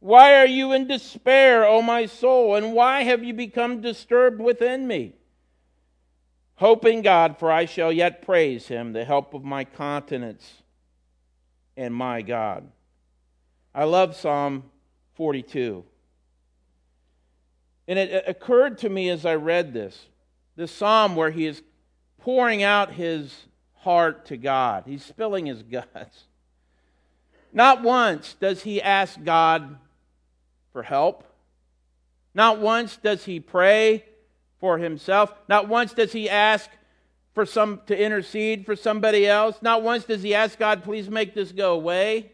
Why 0.00 0.36
are 0.36 0.46
you 0.46 0.72
in 0.72 0.86
despair, 0.86 1.66
O 1.66 1.82
my 1.82 2.06
soul? 2.06 2.54
And 2.54 2.72
why 2.72 3.02
have 3.02 3.24
you 3.24 3.34
become 3.34 3.80
disturbed 3.80 4.40
within 4.40 4.86
me? 4.86 5.14
Hope 6.56 6.84
in 6.84 7.02
God, 7.02 7.38
for 7.38 7.50
I 7.50 7.64
shall 7.64 7.92
yet 7.92 8.22
praise 8.22 8.68
him, 8.68 8.92
the 8.92 9.04
help 9.04 9.34
of 9.34 9.44
my 9.44 9.64
countenance 9.64 10.62
and 11.76 11.94
my 11.94 12.22
God. 12.22 12.68
I 13.74 13.84
love 13.84 14.16
Psalm 14.16 14.64
42. 15.14 15.84
And 17.86 17.98
it 17.98 18.24
occurred 18.26 18.78
to 18.78 18.88
me 18.88 19.08
as 19.08 19.24
I 19.24 19.34
read 19.34 19.72
this 19.72 20.06
this 20.56 20.72
psalm 20.72 21.14
where 21.14 21.30
he 21.30 21.46
is 21.46 21.62
pouring 22.18 22.64
out 22.64 22.92
his 22.92 23.46
heart 23.76 24.26
to 24.26 24.36
God, 24.36 24.84
he's 24.86 25.04
spilling 25.04 25.46
his 25.46 25.62
guts. 25.70 26.24
Not 27.52 27.82
once 27.82 28.34
does 28.34 28.64
he 28.64 28.82
ask 28.82 29.22
God 29.22 29.78
for 30.78 30.84
help. 30.84 31.24
Not 32.34 32.60
once 32.60 32.98
does 32.98 33.24
he 33.24 33.40
pray 33.40 34.04
for 34.60 34.78
himself. 34.78 35.34
Not 35.48 35.66
once 35.66 35.92
does 35.92 36.12
he 36.12 36.30
ask 36.30 36.70
for 37.34 37.44
some 37.44 37.80
to 37.86 38.00
intercede 38.00 38.64
for 38.64 38.76
somebody 38.76 39.26
else. 39.26 39.58
Not 39.60 39.82
once 39.82 40.04
does 40.04 40.22
he 40.22 40.36
ask 40.36 40.56
God, 40.56 40.84
please 40.84 41.10
make 41.10 41.34
this 41.34 41.50
go 41.50 41.72
away. 41.72 42.30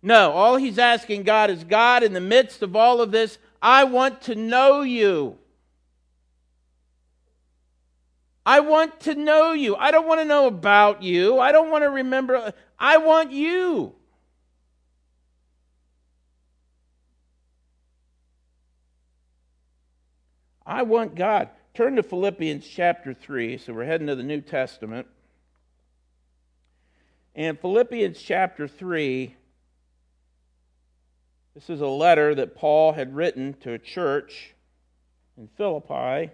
No, 0.00 0.30
all 0.30 0.54
he's 0.54 0.78
asking 0.78 1.24
God 1.24 1.50
is, 1.50 1.64
God, 1.64 2.04
in 2.04 2.12
the 2.12 2.20
midst 2.20 2.62
of 2.62 2.76
all 2.76 3.00
of 3.00 3.10
this, 3.10 3.36
I 3.60 3.82
want 3.82 4.22
to 4.22 4.36
know 4.36 4.82
you. 4.82 5.38
I 8.46 8.60
want 8.60 9.00
to 9.00 9.16
know 9.16 9.50
you. 9.54 9.74
I 9.74 9.90
don't 9.90 10.06
want 10.06 10.20
to 10.20 10.24
know 10.24 10.46
about 10.46 11.02
you. 11.02 11.40
I 11.40 11.50
don't 11.50 11.72
want 11.72 11.82
to 11.82 11.90
remember. 11.90 12.52
I 12.78 12.98
want 12.98 13.32
you. 13.32 13.96
I 20.66 20.82
want 20.82 21.14
God. 21.14 21.48
Turn 21.74 21.96
to 21.96 22.02
Philippians 22.02 22.66
chapter 22.66 23.14
3. 23.14 23.58
So 23.58 23.72
we're 23.72 23.84
heading 23.84 24.06
to 24.06 24.14
the 24.14 24.22
New 24.22 24.40
Testament. 24.40 25.06
And 27.34 27.58
Philippians 27.58 28.20
chapter 28.20 28.68
3, 28.68 29.34
this 31.54 31.70
is 31.70 31.80
a 31.80 31.86
letter 31.86 32.34
that 32.34 32.54
Paul 32.54 32.92
had 32.92 33.14
written 33.14 33.54
to 33.60 33.72
a 33.72 33.78
church 33.78 34.54
in 35.38 35.48
Philippi. 35.56 36.30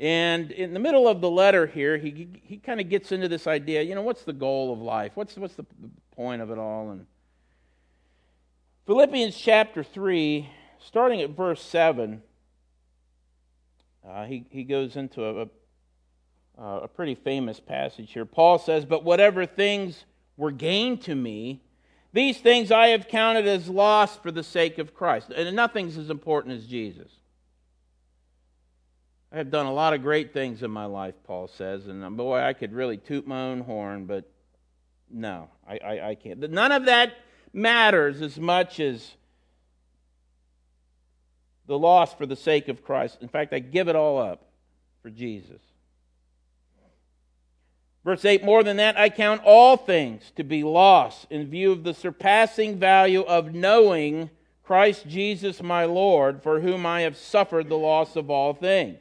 And 0.00 0.50
in 0.50 0.72
the 0.72 0.80
middle 0.80 1.06
of 1.06 1.20
the 1.20 1.28
letter 1.28 1.66
here, 1.66 1.98
he, 1.98 2.40
he 2.42 2.56
kind 2.56 2.80
of 2.80 2.88
gets 2.88 3.12
into 3.12 3.28
this 3.28 3.46
idea 3.46 3.82
you 3.82 3.94
know, 3.94 4.00
what's 4.02 4.24
the 4.24 4.32
goal 4.32 4.72
of 4.72 4.80
life? 4.80 5.12
What's, 5.14 5.36
what's 5.36 5.54
the 5.54 5.66
point 6.16 6.40
of 6.40 6.50
it 6.50 6.56
all? 6.56 6.90
And 6.90 7.06
Philippians 8.86 9.36
chapter 9.36 9.84
3 9.84 10.48
starting 10.84 11.20
at 11.20 11.30
verse 11.30 11.62
7, 11.62 12.22
uh, 14.08 14.24
he, 14.24 14.44
he 14.50 14.64
goes 14.64 14.96
into 14.96 15.24
a, 15.24 15.48
a, 16.58 16.64
a 16.82 16.88
pretty 16.88 17.14
famous 17.14 17.60
passage 17.60 18.12
here. 18.12 18.24
Paul 18.24 18.58
says, 18.58 18.84
But 18.84 19.04
whatever 19.04 19.46
things 19.46 20.04
were 20.36 20.50
gained 20.50 21.02
to 21.02 21.14
me, 21.14 21.62
these 22.12 22.38
things 22.38 22.72
I 22.72 22.88
have 22.88 23.08
counted 23.08 23.46
as 23.46 23.68
loss 23.68 24.16
for 24.16 24.30
the 24.30 24.42
sake 24.42 24.78
of 24.78 24.94
Christ. 24.94 25.30
And 25.30 25.54
nothing's 25.54 25.96
as 25.96 26.10
important 26.10 26.56
as 26.56 26.66
Jesus. 26.66 27.10
I 29.32 29.36
have 29.36 29.50
done 29.50 29.66
a 29.66 29.72
lot 29.72 29.94
of 29.94 30.02
great 30.02 30.32
things 30.32 30.62
in 30.64 30.72
my 30.72 30.86
life, 30.86 31.14
Paul 31.24 31.46
says, 31.46 31.86
and 31.86 32.16
boy, 32.16 32.40
I 32.40 32.52
could 32.52 32.72
really 32.72 32.96
toot 32.96 33.28
my 33.28 33.42
own 33.42 33.60
horn, 33.60 34.06
but 34.06 34.28
no, 35.08 35.48
I, 35.68 35.78
I, 35.78 36.08
I 36.08 36.14
can't. 36.16 36.40
None 36.50 36.72
of 36.72 36.86
that 36.86 37.12
matters 37.52 38.22
as 38.22 38.40
much 38.40 38.80
as 38.80 39.12
the 41.70 41.78
loss 41.78 42.12
for 42.12 42.26
the 42.26 42.34
sake 42.34 42.66
of 42.66 42.84
Christ. 42.84 43.18
In 43.22 43.28
fact, 43.28 43.52
I 43.54 43.60
give 43.60 43.86
it 43.86 43.94
all 43.94 44.18
up 44.18 44.42
for 45.02 45.08
Jesus. 45.08 45.62
Verse 48.04 48.24
8 48.24 48.44
More 48.44 48.64
than 48.64 48.78
that, 48.78 48.98
I 48.98 49.08
count 49.08 49.42
all 49.44 49.76
things 49.76 50.32
to 50.34 50.42
be 50.42 50.64
loss 50.64 51.28
in 51.30 51.48
view 51.48 51.70
of 51.70 51.84
the 51.84 51.94
surpassing 51.94 52.80
value 52.80 53.20
of 53.20 53.54
knowing 53.54 54.30
Christ 54.64 55.06
Jesus 55.06 55.62
my 55.62 55.84
Lord, 55.84 56.42
for 56.42 56.58
whom 56.58 56.84
I 56.84 57.02
have 57.02 57.16
suffered 57.16 57.68
the 57.68 57.78
loss 57.78 58.16
of 58.16 58.30
all 58.30 58.52
things, 58.52 58.98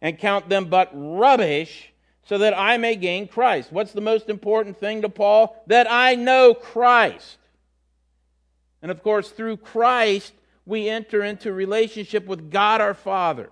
and 0.00 0.18
count 0.18 0.48
them 0.48 0.70
but 0.70 0.88
rubbish 0.94 1.92
so 2.22 2.38
that 2.38 2.58
I 2.58 2.78
may 2.78 2.96
gain 2.96 3.28
Christ. 3.28 3.72
What's 3.72 3.92
the 3.92 4.00
most 4.00 4.30
important 4.30 4.78
thing 4.78 5.02
to 5.02 5.10
Paul? 5.10 5.62
That 5.66 5.86
I 5.90 6.14
know 6.14 6.54
Christ. 6.54 7.36
And 8.80 8.90
of 8.90 9.02
course, 9.02 9.28
through 9.28 9.58
Christ, 9.58 10.32
we 10.70 10.88
enter 10.88 11.22
into 11.22 11.52
relationship 11.52 12.26
with 12.26 12.50
God 12.50 12.80
our 12.80 12.94
Father. 12.94 13.50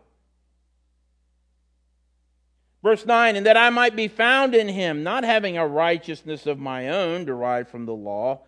Verse 2.83 3.05
9, 3.05 3.35
and 3.35 3.45
that 3.45 3.57
I 3.57 3.71
might 3.71 3.97
be 3.97 4.07
found 4.07 4.55
in 4.55 4.69
him, 4.69 5.03
not 5.03 5.25
having 5.25 5.59
a 5.59 5.67
righteousness 5.67 6.47
of 6.47 6.61
my 6.61 6.89
own 6.89 7.25
derived 7.25 7.69
from 7.69 7.87
the 7.87 7.95
law, 7.95 8.43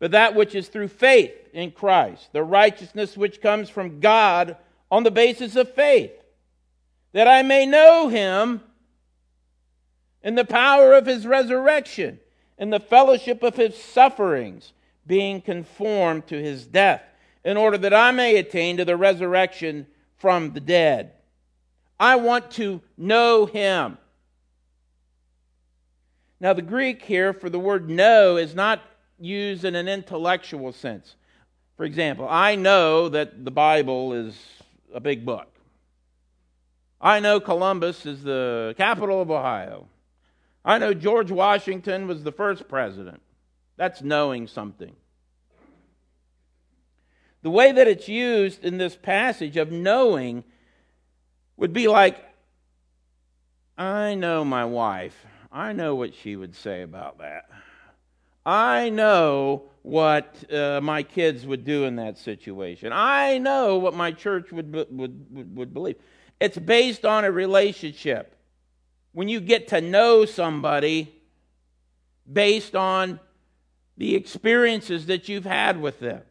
but 0.00 0.10
that 0.10 0.34
which 0.34 0.56
is 0.56 0.68
through 0.68 0.88
faith 0.88 1.32
in 1.52 1.70
Christ, 1.70 2.32
the 2.32 2.42
righteousness 2.42 3.16
which 3.16 3.40
comes 3.40 3.70
from 3.70 4.00
God 4.00 4.56
on 4.90 5.04
the 5.04 5.10
basis 5.12 5.54
of 5.54 5.72
faith, 5.72 6.12
that 7.12 7.28
I 7.28 7.42
may 7.42 7.64
know 7.64 8.08
him 8.08 8.60
in 10.22 10.34
the 10.34 10.44
power 10.44 10.94
of 10.94 11.06
his 11.06 11.26
resurrection, 11.26 12.18
in 12.58 12.70
the 12.70 12.80
fellowship 12.80 13.44
of 13.44 13.54
his 13.54 13.76
sufferings, 13.76 14.72
being 15.06 15.40
conformed 15.40 16.26
to 16.26 16.42
his 16.42 16.66
death, 16.66 17.02
in 17.46 17.56
order 17.56 17.78
that 17.78 17.94
I 17.94 18.10
may 18.10 18.36
attain 18.38 18.76
to 18.78 18.84
the 18.84 18.96
resurrection 18.96 19.86
from 20.16 20.52
the 20.52 20.58
dead. 20.58 21.12
I 21.98 22.16
want 22.16 22.50
to 22.52 22.82
know 22.98 23.46
him. 23.46 23.98
Now, 26.40 26.54
the 26.54 26.60
Greek 26.60 27.02
here 27.02 27.32
for 27.32 27.48
the 27.48 27.60
word 27.60 27.88
know 27.88 28.36
is 28.36 28.56
not 28.56 28.82
used 29.20 29.64
in 29.64 29.76
an 29.76 29.86
intellectual 29.86 30.72
sense. 30.72 31.14
For 31.76 31.84
example, 31.84 32.26
I 32.28 32.56
know 32.56 33.08
that 33.10 33.44
the 33.44 33.52
Bible 33.52 34.12
is 34.12 34.36
a 34.92 34.98
big 34.98 35.24
book. 35.24 35.46
I 37.00 37.20
know 37.20 37.38
Columbus 37.38 38.06
is 38.06 38.24
the 38.24 38.74
capital 38.76 39.22
of 39.22 39.30
Ohio. 39.30 39.86
I 40.64 40.78
know 40.78 40.92
George 40.92 41.30
Washington 41.30 42.08
was 42.08 42.24
the 42.24 42.32
first 42.32 42.66
president. 42.68 43.22
That's 43.76 44.02
knowing 44.02 44.48
something. 44.48 44.96
The 47.46 47.50
way 47.50 47.70
that 47.70 47.86
it's 47.86 48.08
used 48.08 48.64
in 48.64 48.76
this 48.76 48.96
passage 48.96 49.56
of 49.56 49.70
knowing 49.70 50.42
would 51.56 51.72
be 51.72 51.86
like, 51.86 52.18
I 53.78 54.16
know 54.16 54.44
my 54.44 54.64
wife. 54.64 55.14
I 55.52 55.72
know 55.72 55.94
what 55.94 56.12
she 56.12 56.34
would 56.34 56.56
say 56.56 56.82
about 56.82 57.18
that. 57.18 57.48
I 58.44 58.88
know 58.88 59.62
what 59.82 60.52
uh, 60.52 60.80
my 60.82 61.04
kids 61.04 61.46
would 61.46 61.64
do 61.64 61.84
in 61.84 61.94
that 61.94 62.18
situation. 62.18 62.90
I 62.92 63.38
know 63.38 63.76
what 63.76 63.94
my 63.94 64.10
church 64.10 64.50
would, 64.50 64.74
would, 64.74 64.98
would, 64.98 65.56
would 65.56 65.72
believe. 65.72 65.98
It's 66.40 66.58
based 66.58 67.04
on 67.04 67.24
a 67.24 67.30
relationship. 67.30 68.36
When 69.12 69.28
you 69.28 69.38
get 69.38 69.68
to 69.68 69.80
know 69.80 70.24
somebody 70.24 71.14
based 72.32 72.74
on 72.74 73.20
the 73.96 74.16
experiences 74.16 75.06
that 75.06 75.28
you've 75.28 75.46
had 75.46 75.80
with 75.80 76.00
them. 76.00 76.22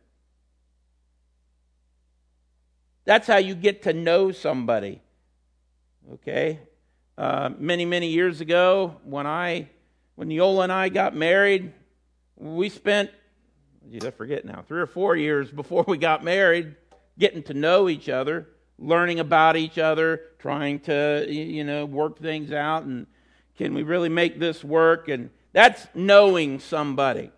That's 3.06 3.28
how 3.28 3.38
you 3.38 3.56
get 3.56 3.84
to 3.84 3.94
know 3.94 4.32
somebody. 4.32 5.02
Okay? 6.14 6.60
Uh, 7.18 7.52
many, 7.58 7.86
many 7.86 8.10
years 8.10 8.42
ago, 8.42 8.98
when 9.04 9.26
I, 9.26 9.70
when 10.16 10.28
Neola 10.30 10.64
and 10.64 10.72
I 10.72 10.90
got 10.90 11.16
married, 11.16 11.72
we 12.36 12.68
spent, 12.70 13.12
geez, 13.90 14.04
I 14.04 14.12
forget 14.12 14.44
now, 14.44 14.64
three 14.68 14.82
or 14.82 14.88
four 14.88 15.16
years 15.16 15.50
before 15.50 15.86
we 15.88 15.98
got 15.98 16.24
married, 16.24 16.76
getting 17.18 17.44
to 17.44 17.54
know 17.54 17.88
each 17.88 18.10
other, 18.10 18.50
learning 18.78 19.20
about 19.20 19.56
each 19.56 19.78
other, 19.78 20.22
trying 20.40 20.80
to, 20.82 21.26
you 21.30 21.64
know, 21.64 21.86
work 21.86 22.20
things 22.20 22.52
out, 22.52 22.84
and 22.84 23.08
can 23.58 23.74
we 23.74 23.84
really 23.84 24.10
make 24.10 24.40
this 24.40 24.64
work? 24.64 25.08
And 25.08 25.30
that's 25.54 25.88
knowing 25.94 26.60
somebody. 26.60 27.32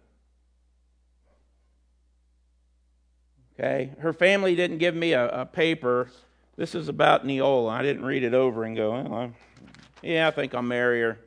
Okay, 3.59 3.91
her 3.99 4.13
family 4.13 4.55
didn't 4.55 4.77
give 4.77 4.93
me 4.95 5.13
a, 5.13 5.27
a 5.29 5.45
paper 5.45 6.09
this 6.57 6.73
is 6.73 6.89
about 6.89 7.25
Neola. 7.25 7.69
I 7.69 7.83
didn't 7.83 8.03
read 8.03 8.23
it 8.23 8.33
over 8.33 8.63
and 8.63 8.75
go, 8.75 8.99
well, 9.03 9.31
yeah, 10.01 10.27
I 10.27 10.31
think 10.31 10.55
I'll 10.55 10.63
marry 10.63 11.01
her. 11.01 11.19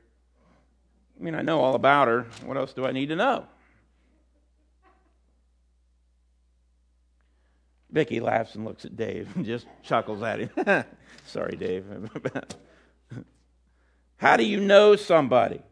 I 1.18 1.22
mean, 1.22 1.36
I 1.36 1.42
know 1.42 1.60
all 1.60 1.76
about 1.76 2.08
her. 2.08 2.26
What 2.44 2.56
else 2.56 2.72
do 2.72 2.84
I 2.84 2.90
need 2.90 3.10
to 3.10 3.16
know? 3.16 3.46
Vicky 7.92 8.20
laughs 8.20 8.56
and 8.56 8.64
looks 8.64 8.84
at 8.84 8.96
Dave 8.96 9.28
and 9.36 9.44
just 9.44 9.66
chuckles 9.82 10.22
at 10.22 10.40
him. 10.40 10.84
Sorry, 11.26 11.56
Dave. 11.56 11.84
How 14.16 14.36
do 14.36 14.44
you 14.44 14.60
know 14.60 14.96
somebody? 14.96 15.62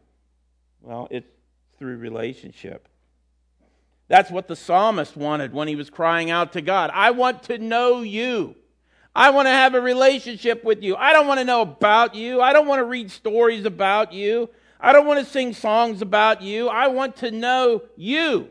Well, 0.81 1.07
it's 1.11 1.27
through 1.77 1.97
relationship. 1.97 2.87
That's 4.09 4.31
what 4.31 4.47
the 4.47 4.55
psalmist 4.55 5.15
wanted 5.15 5.53
when 5.53 5.67
he 5.67 5.75
was 5.75 5.89
crying 5.89 6.31
out 6.31 6.53
to 6.53 6.61
God. 6.61 6.89
I 6.93 7.11
want 7.11 7.43
to 7.43 7.59
know 7.59 8.01
you. 8.01 8.55
I 9.15 9.29
want 9.29 9.45
to 9.45 9.51
have 9.51 9.75
a 9.75 9.81
relationship 9.81 10.63
with 10.63 10.81
you. 10.81 10.95
I 10.95 11.13
don't 11.13 11.27
want 11.27 11.39
to 11.39 11.45
know 11.45 11.61
about 11.61 12.15
you. 12.15 12.41
I 12.41 12.51
don't 12.51 12.67
want 12.67 12.79
to 12.79 12.85
read 12.85 13.11
stories 13.11 13.65
about 13.65 14.11
you. 14.11 14.49
I 14.79 14.93
don't 14.93 15.05
want 15.05 15.23
to 15.23 15.31
sing 15.31 15.53
songs 15.53 16.01
about 16.01 16.41
you. 16.41 16.69
I 16.69 16.87
want 16.87 17.17
to 17.17 17.29
know 17.29 17.83
you. 17.95 18.49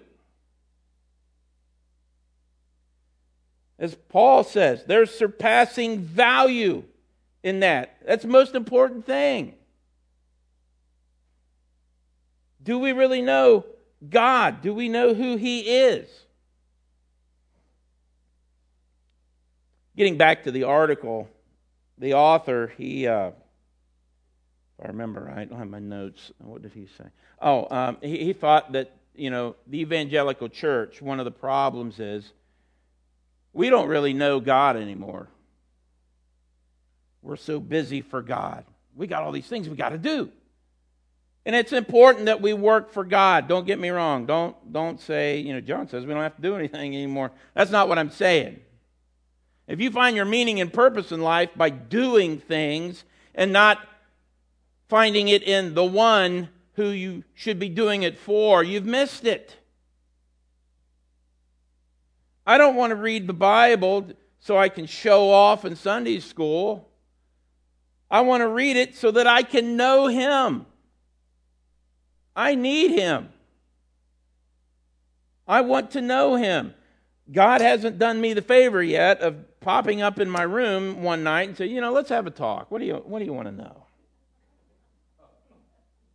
As 3.81 3.97
Paul 4.09 4.44
says, 4.44 4.85
there's 4.85 5.11
surpassing 5.11 6.01
value 6.01 6.85
in 7.42 7.61
that. 7.61 7.97
That's 8.07 8.23
the 8.23 8.29
most 8.29 8.55
important 8.55 9.07
thing. 9.07 9.55
Do 12.62 12.79
we 12.79 12.92
really 12.92 13.23
know 13.23 13.64
God? 14.06 14.62
Do 14.62 14.74
we 14.74 14.88
know 14.88 15.14
who 15.14 15.37
He 15.37 15.61
is? 15.61 16.08
Getting 19.96 20.16
back 20.16 20.44
to 20.44 20.52
the 20.52 20.62
article, 20.62 21.28
the 21.98 22.14
author, 22.14 22.72
he, 22.78 23.08
uh, 23.08 23.30
if 23.30 24.84
I 24.84 24.88
remember 24.88 25.22
right, 25.22 25.38
I 25.38 25.44
don't 25.44 25.58
have 25.58 25.68
my 25.68 25.80
notes. 25.80 26.30
What 26.38 26.62
did 26.62 26.72
he 26.72 26.87
say? 26.96 27.04
Oh, 27.42 27.66
um, 27.68 27.96
he, 28.00 28.24
he 28.26 28.32
thought 28.32 28.70
that, 28.72 28.92
you 29.16 29.30
know, 29.30 29.56
the 29.66 29.80
evangelical 29.80 30.48
church, 30.48 31.02
one 31.02 31.18
of 31.18 31.24
the 31.24 31.32
problems 31.32 31.98
is 31.98 32.32
we 33.52 33.70
don't 33.70 33.88
really 33.88 34.12
know 34.12 34.38
God 34.38 34.76
anymore. 34.76 35.28
We're 37.20 37.34
so 37.34 37.58
busy 37.58 38.00
for 38.00 38.22
God. 38.22 38.64
We 38.94 39.08
got 39.08 39.24
all 39.24 39.32
these 39.32 39.48
things 39.48 39.68
we 39.68 39.74
got 39.74 39.88
to 39.88 39.98
do. 39.98 40.30
And 41.48 41.56
it's 41.56 41.72
important 41.72 42.26
that 42.26 42.42
we 42.42 42.52
work 42.52 42.92
for 42.92 43.04
God. 43.04 43.48
Don't 43.48 43.66
get 43.66 43.78
me 43.78 43.88
wrong. 43.88 44.26
Don't, 44.26 44.54
don't 44.70 45.00
say, 45.00 45.38
you 45.38 45.54
know, 45.54 45.62
John 45.62 45.88
says 45.88 46.04
we 46.04 46.12
don't 46.12 46.22
have 46.22 46.37
to 46.37 46.42
do 46.42 46.54
anything 46.54 46.94
anymore. 46.94 47.32
That's 47.54 47.70
not 47.70 47.88
what 47.88 47.98
I'm 47.98 48.11
saying. 48.11 48.61
If 49.66 49.80
you 49.80 49.90
find 49.90 50.14
your 50.14 50.26
meaning 50.26 50.61
and 50.61 50.70
purpose 50.70 51.11
in 51.11 51.22
life 51.22 51.48
by 51.56 51.70
doing 51.70 52.38
things 52.38 53.02
and 53.34 53.50
not 53.50 53.78
finding 54.90 55.28
it 55.28 55.42
in 55.42 55.72
the 55.72 55.87
one 55.87 56.50
who 56.74 56.88
you 56.88 57.24
should 57.32 57.58
be 57.58 57.70
doing 57.70 58.02
it 58.02 58.18
for, 58.18 58.62
you've 58.62 58.84
missed 58.84 59.24
it. 59.24 59.56
I 62.46 62.58
don't 62.58 62.76
want 62.76 62.90
to 62.90 62.96
read 62.96 63.26
the 63.26 63.32
Bible 63.32 64.08
so 64.38 64.58
I 64.58 64.68
can 64.68 64.84
show 64.84 65.30
off 65.30 65.64
in 65.64 65.76
Sunday 65.76 66.20
school. 66.20 66.90
I 68.11 68.20
want 68.20 68.42
to 68.42 68.48
read 68.48 68.76
it 68.76 68.94
so 68.96 69.11
that 69.12 69.26
I 69.26 69.42
can 69.42 69.78
know 69.78 70.08
Him. 70.08 70.66
I 72.38 72.55
need 72.55 72.92
Him. 72.92 73.31
I 75.48 75.62
want 75.62 75.90
to 75.90 76.01
know 76.01 76.37
Him. 76.37 76.72
God 77.33 77.61
hasn't 77.61 77.98
done 77.98 78.20
me 78.20 78.33
the 78.33 78.42
favor 78.42 78.81
yet 78.81 79.20
of 79.20 79.61
popping 79.61 80.03
up 80.03 80.20
in 80.20 80.31
my 80.31 80.42
room 80.42 81.03
one 81.03 81.24
night 81.24 81.48
and 81.48 81.59
say, 81.59 81.66
you 81.66 81.81
know, 81.81 81.92
let's 81.92 82.11
have 82.11 82.29
a 82.29 82.31
talk. 82.31 82.70
What 82.70 82.79
do 82.79 82.87
you, 82.87 82.94
what 82.94 83.18
do 83.18 83.24
you 83.24 83.33
want 83.33 83.48
to 83.48 83.53
know? 83.53 83.85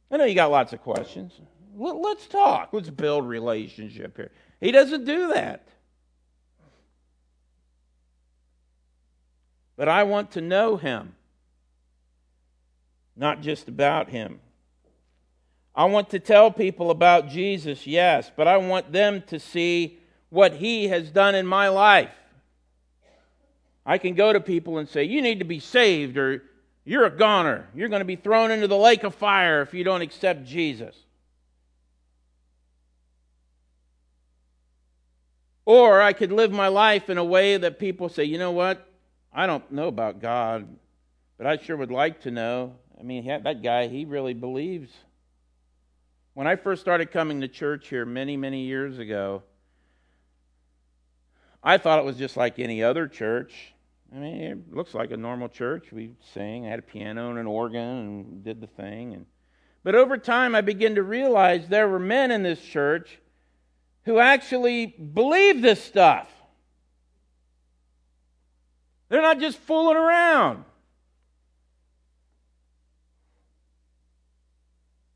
I 0.09 0.15
know 0.15 0.23
you 0.23 0.33
got 0.33 0.49
lots 0.49 0.71
of 0.71 0.81
questions. 0.81 1.33
Let's 1.75 2.25
talk. 2.27 2.69
Let's 2.71 2.89
build 2.89 3.27
relationship 3.27 4.15
here. 4.15 4.31
He 4.61 4.71
doesn't 4.71 5.03
do 5.03 5.33
that. 5.33 5.67
But 9.75 9.89
I 9.89 10.03
want 10.03 10.31
to 10.31 10.41
know 10.41 10.77
him, 10.77 11.15
not 13.17 13.41
just 13.41 13.67
about 13.67 14.09
him. 14.09 14.39
I 15.75 15.85
want 15.85 16.09
to 16.11 16.19
tell 16.19 16.51
people 16.51 16.91
about 16.91 17.29
Jesus, 17.29 17.87
yes, 17.87 18.31
but 18.35 18.47
I 18.47 18.57
want 18.57 18.91
them 18.91 19.23
to 19.27 19.39
see 19.39 19.99
what 20.29 20.53
he 20.53 20.87
has 20.87 21.09
done 21.09 21.35
in 21.35 21.47
my 21.47 21.69
life. 21.69 22.13
I 23.85 23.97
can 23.97 24.13
go 24.13 24.31
to 24.31 24.39
people 24.39 24.77
and 24.77 24.87
say, 24.87 25.03
You 25.03 25.21
need 25.21 25.39
to 25.39 25.45
be 25.45 25.59
saved, 25.59 26.17
or 26.17 26.43
you're 26.85 27.05
a 27.05 27.09
goner. 27.09 27.67
You're 27.73 27.89
going 27.89 28.01
to 28.01 28.05
be 28.05 28.15
thrown 28.15 28.51
into 28.51 28.67
the 28.67 28.77
lake 28.77 29.03
of 29.03 29.15
fire 29.15 29.61
if 29.61 29.73
you 29.73 29.83
don't 29.83 30.01
accept 30.01 30.45
Jesus. 30.45 30.95
Or 35.65 36.01
I 36.01 36.13
could 36.13 36.31
live 36.31 36.51
my 36.51 36.67
life 36.67 37.09
in 37.09 37.17
a 37.17 37.23
way 37.23 37.57
that 37.57 37.79
people 37.79 38.09
say, 38.09 38.23
You 38.25 38.37
know 38.37 38.51
what? 38.51 38.87
I 39.33 39.47
don't 39.47 39.69
know 39.71 39.87
about 39.87 40.21
God, 40.21 40.67
but 41.37 41.47
I 41.47 41.57
sure 41.57 41.75
would 41.75 41.91
like 41.91 42.21
to 42.21 42.31
know. 42.31 42.75
I 42.99 43.03
mean, 43.03 43.25
that 43.25 43.63
guy, 43.63 43.87
he 43.87 44.05
really 44.05 44.33
believes. 44.33 44.91
When 46.33 46.47
I 46.47 46.55
first 46.55 46.81
started 46.81 47.11
coming 47.11 47.41
to 47.41 47.47
church 47.47 47.89
here 47.89 48.05
many, 48.05 48.37
many 48.37 48.65
years 48.65 48.97
ago, 48.97 49.43
I 51.63 51.77
thought 51.77 51.99
it 51.99 52.05
was 52.05 52.17
just 52.17 52.35
like 52.35 52.57
any 52.57 52.81
other 52.83 53.07
church. 53.07 53.73
I 54.13 54.17
mean, 54.17 54.41
it 54.41 54.75
looks 54.75 54.93
like 54.93 55.11
a 55.11 55.17
normal 55.17 55.47
church. 55.47 55.91
We 55.91 56.15
sang, 56.33 56.65
I 56.65 56.69
had 56.69 56.79
a 56.79 56.83
piano 56.83 57.29
and 57.29 57.39
an 57.39 57.47
organ, 57.47 57.79
and 57.79 58.43
did 58.43 58.61
the 58.61 58.67
thing. 58.67 59.13
And, 59.13 59.25
but 59.83 59.95
over 59.95 60.17
time, 60.17 60.55
I 60.55 60.61
began 60.61 60.95
to 60.95 61.03
realize 61.03 61.67
there 61.67 61.87
were 61.87 61.99
men 61.99 62.31
in 62.31 62.41
this 62.41 62.61
church 62.61 63.19
who 64.05 64.19
actually 64.19 64.87
believe 64.87 65.61
this 65.61 65.83
stuff. 65.83 66.29
They're 69.09 69.21
not 69.21 69.39
just 69.39 69.59
fooling 69.59 69.97
around. 69.97 70.65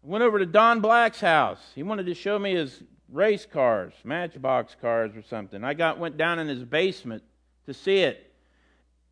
Went 0.08 0.24
over 0.24 0.40
to 0.40 0.46
Don 0.46 0.80
Black's 0.80 1.20
house. 1.20 1.60
He 1.76 1.84
wanted 1.84 2.06
to 2.06 2.14
show 2.14 2.40
me 2.40 2.56
his 2.56 2.82
race 3.10 3.46
cars, 3.46 3.94
matchbox 4.04 4.76
cars 4.82 5.16
or 5.16 5.22
something. 5.22 5.64
I 5.64 5.74
got 5.74 6.00
went 6.00 6.18
down 6.18 6.40
in 6.40 6.48
his 6.48 6.64
basement 6.64 7.24
to 7.66 7.74
see 7.74 8.00
it. 8.00 8.34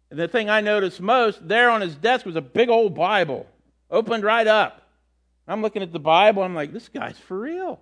And 0.09 0.19
the 0.19 0.27
thing 0.27 0.49
I 0.49 0.61
noticed 0.61 1.01
most, 1.01 1.45
there 1.47 1.69
on 1.69 1.81
his 1.81 1.95
desk 1.95 2.25
was 2.25 2.35
a 2.35 2.41
big 2.41 2.69
old 2.69 2.95
Bible, 2.95 3.45
opened 3.91 4.23
right 4.23 4.47
up. 4.47 4.81
I'm 5.47 5.61
looking 5.61 5.83
at 5.83 5.91
the 5.91 5.99
Bible, 5.99 6.43
I'm 6.43 6.55
like, 6.55 6.71
this 6.71 6.87
guy's 6.87 7.19
for 7.19 7.39
real. 7.39 7.79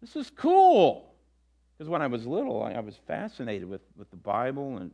This 0.00 0.16
is 0.16 0.30
cool. 0.30 1.12
Because 1.76 1.88
when 1.88 2.02
I 2.02 2.06
was 2.06 2.26
little, 2.26 2.62
I, 2.62 2.78
was 2.80 2.96
fascinated 3.06 3.68
with, 3.68 3.80
with 3.96 4.10
the 4.10 4.16
Bible 4.16 4.76
and 4.76 4.90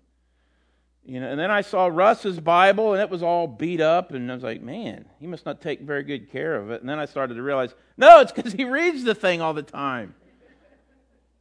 you 1.06 1.20
know, 1.20 1.28
and 1.28 1.38
then 1.38 1.52
I 1.52 1.60
saw 1.60 1.86
Russ's 1.86 2.40
Bible, 2.40 2.92
and 2.92 3.00
it 3.00 3.08
was 3.08 3.22
all 3.22 3.46
beat 3.46 3.80
up, 3.80 4.10
and 4.10 4.28
I 4.28 4.34
was 4.34 4.42
like, 4.42 4.60
man, 4.60 5.04
he 5.20 5.28
must 5.28 5.46
not 5.46 5.60
take 5.60 5.80
very 5.80 6.02
good 6.02 6.32
care 6.32 6.56
of 6.56 6.70
it. 6.70 6.80
And 6.80 6.90
then 6.90 6.98
I 6.98 7.06
started 7.06 7.34
to 7.34 7.42
realize, 7.42 7.74
no, 7.96 8.20
it's 8.20 8.32
because 8.32 8.52
he 8.52 8.64
reads 8.64 9.04
the 9.04 9.14
thing 9.14 9.40
all 9.40 9.54
the 9.54 9.62
time. 9.62 10.16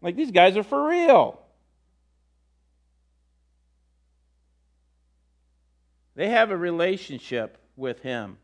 Like, 0.02 0.16
these 0.16 0.30
guys 0.30 0.56
are 0.56 0.64
for 0.64 0.88
real. 0.88 1.40
They 6.16 6.30
have 6.30 6.52
a 6.52 6.58
relationship 6.58 7.58
with 7.76 8.02
him. 8.02 8.38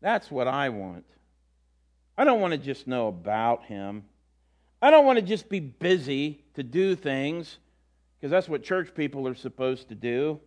That's 0.00 0.30
what 0.30 0.48
I 0.48 0.70
want. 0.70 1.04
I 2.16 2.24
don't 2.24 2.40
want 2.40 2.52
to 2.52 2.58
just 2.58 2.86
know 2.86 3.08
about 3.08 3.64
him. 3.64 4.04
I 4.80 4.90
don't 4.90 5.04
want 5.04 5.18
to 5.18 5.24
just 5.24 5.50
be 5.50 5.60
busy 5.60 6.42
to 6.54 6.62
do 6.62 6.96
things 6.96 7.58
because 8.22 8.30
that's 8.30 8.48
what 8.48 8.62
church 8.62 8.94
people 8.94 9.26
are 9.26 9.34
supposed 9.34 9.88
to 9.88 9.96
do. 9.96 10.38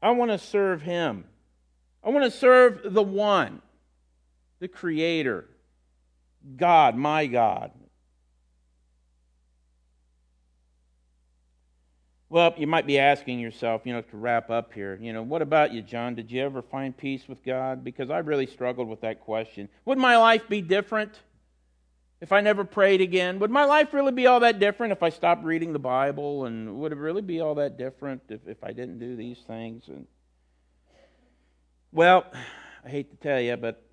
I 0.00 0.12
want 0.12 0.30
to 0.30 0.38
serve 0.38 0.82
Him. 0.82 1.24
I 2.04 2.10
want 2.10 2.24
to 2.24 2.30
serve 2.30 2.94
the 2.94 3.02
one, 3.02 3.60
the 4.60 4.68
Creator, 4.68 5.48
God, 6.56 6.94
my 6.94 7.26
God. 7.26 7.72
Well, 12.28 12.54
you 12.56 12.68
might 12.68 12.86
be 12.86 13.00
asking 13.00 13.40
yourself, 13.40 13.82
you 13.84 13.94
know, 13.94 14.02
to 14.02 14.16
wrap 14.16 14.50
up 14.50 14.72
here, 14.72 14.96
you 15.02 15.12
know, 15.12 15.24
what 15.24 15.42
about 15.42 15.72
you, 15.72 15.82
John? 15.82 16.14
Did 16.14 16.30
you 16.30 16.40
ever 16.42 16.62
find 16.62 16.96
peace 16.96 17.26
with 17.26 17.42
God? 17.44 17.82
Because 17.82 18.10
I 18.10 18.18
really 18.18 18.46
struggled 18.46 18.88
with 18.88 19.00
that 19.00 19.20
question. 19.22 19.68
Would 19.86 19.98
my 19.98 20.16
life 20.18 20.48
be 20.48 20.60
different? 20.60 21.18
If 22.24 22.32
I 22.32 22.40
never 22.40 22.64
prayed 22.64 23.02
again? 23.02 23.38
Would 23.40 23.50
my 23.50 23.66
life 23.66 23.92
really 23.92 24.10
be 24.10 24.26
all 24.26 24.40
that 24.40 24.58
different 24.58 24.92
if 24.92 25.02
I 25.02 25.10
stopped 25.10 25.44
reading 25.44 25.74
the 25.74 25.78
Bible? 25.78 26.46
And 26.46 26.76
would 26.76 26.90
it 26.90 26.96
really 26.96 27.20
be 27.20 27.40
all 27.40 27.56
that 27.56 27.76
different 27.76 28.22
if, 28.30 28.40
if 28.48 28.64
I 28.64 28.72
didn't 28.72 28.98
do 28.98 29.14
these 29.14 29.36
things? 29.46 29.88
And 29.88 30.06
well, 31.92 32.24
I 32.82 32.88
hate 32.88 33.10
to 33.10 33.16
tell 33.18 33.38
you, 33.38 33.58
but 33.58 33.84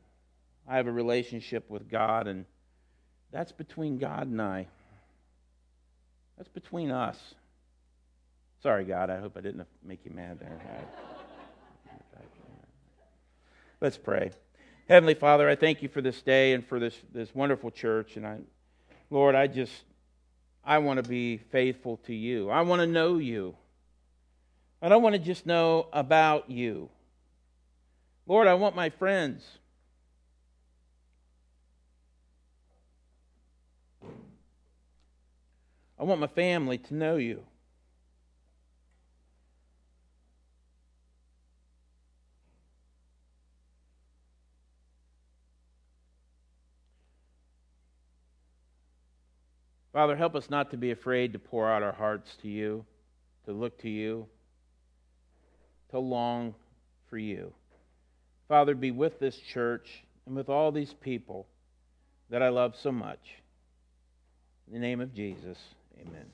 I 0.65 0.77
have 0.77 0.87
a 0.87 0.93
relationship 0.93 1.69
with 1.69 1.89
God, 1.89 2.29
and 2.29 2.45
that's 3.33 3.51
between 3.51 3.97
God 3.97 4.27
and 4.27 4.41
I. 4.41 4.67
That's 6.37 6.47
between 6.47 6.89
us. 6.89 7.17
Sorry, 8.63 8.85
God. 8.85 9.09
I 9.09 9.19
hope 9.19 9.35
I 9.35 9.41
didn't 9.41 9.67
make 9.83 10.05
you 10.05 10.11
mad 10.11 10.39
there. 10.39 10.57
Let's 13.81 13.97
pray. 13.97 14.31
Heavenly 14.91 15.13
Father, 15.13 15.47
I 15.47 15.55
thank 15.55 15.81
you 15.81 15.87
for 15.87 16.01
this 16.01 16.21
day 16.21 16.51
and 16.51 16.67
for 16.67 16.77
this, 16.77 16.93
this 17.13 17.33
wonderful 17.33 17.71
church. 17.71 18.17
And 18.17 18.27
I, 18.27 18.39
Lord, 19.09 19.35
I 19.35 19.47
just, 19.47 19.71
I 20.65 20.79
want 20.79 21.01
to 21.01 21.09
be 21.09 21.37
faithful 21.37 21.95
to 22.07 22.13
you. 22.13 22.49
I 22.49 22.59
want 22.63 22.81
to 22.81 22.85
know 22.87 23.17
you. 23.17 23.55
I 24.81 24.89
don't 24.89 25.01
want 25.01 25.15
to 25.15 25.19
just 25.19 25.45
know 25.45 25.87
about 25.93 26.51
you. 26.51 26.89
Lord, 28.27 28.47
I 28.49 28.55
want 28.55 28.75
my 28.75 28.89
friends. 28.89 29.47
I 35.97 36.03
want 36.03 36.19
my 36.19 36.27
family 36.27 36.79
to 36.79 36.93
know 36.93 37.15
you. 37.15 37.43
Father, 49.93 50.15
help 50.15 50.35
us 50.35 50.49
not 50.49 50.71
to 50.71 50.77
be 50.77 50.91
afraid 50.91 51.33
to 51.33 51.39
pour 51.39 51.69
out 51.69 51.83
our 51.83 51.91
hearts 51.91 52.35
to 52.41 52.47
you, 52.47 52.85
to 53.45 53.51
look 53.51 53.77
to 53.79 53.89
you, 53.89 54.25
to 55.89 55.99
long 55.99 56.55
for 57.09 57.17
you. 57.17 57.53
Father, 58.47 58.73
be 58.73 58.91
with 58.91 59.19
this 59.19 59.37
church 59.37 60.03
and 60.25 60.35
with 60.35 60.49
all 60.49 60.71
these 60.71 60.93
people 60.93 61.47
that 62.29 62.41
I 62.41 62.49
love 62.49 62.75
so 62.81 62.91
much. 62.91 63.19
In 64.67 64.73
the 64.73 64.79
name 64.79 65.01
of 65.01 65.13
Jesus, 65.13 65.57
amen. 65.99 66.25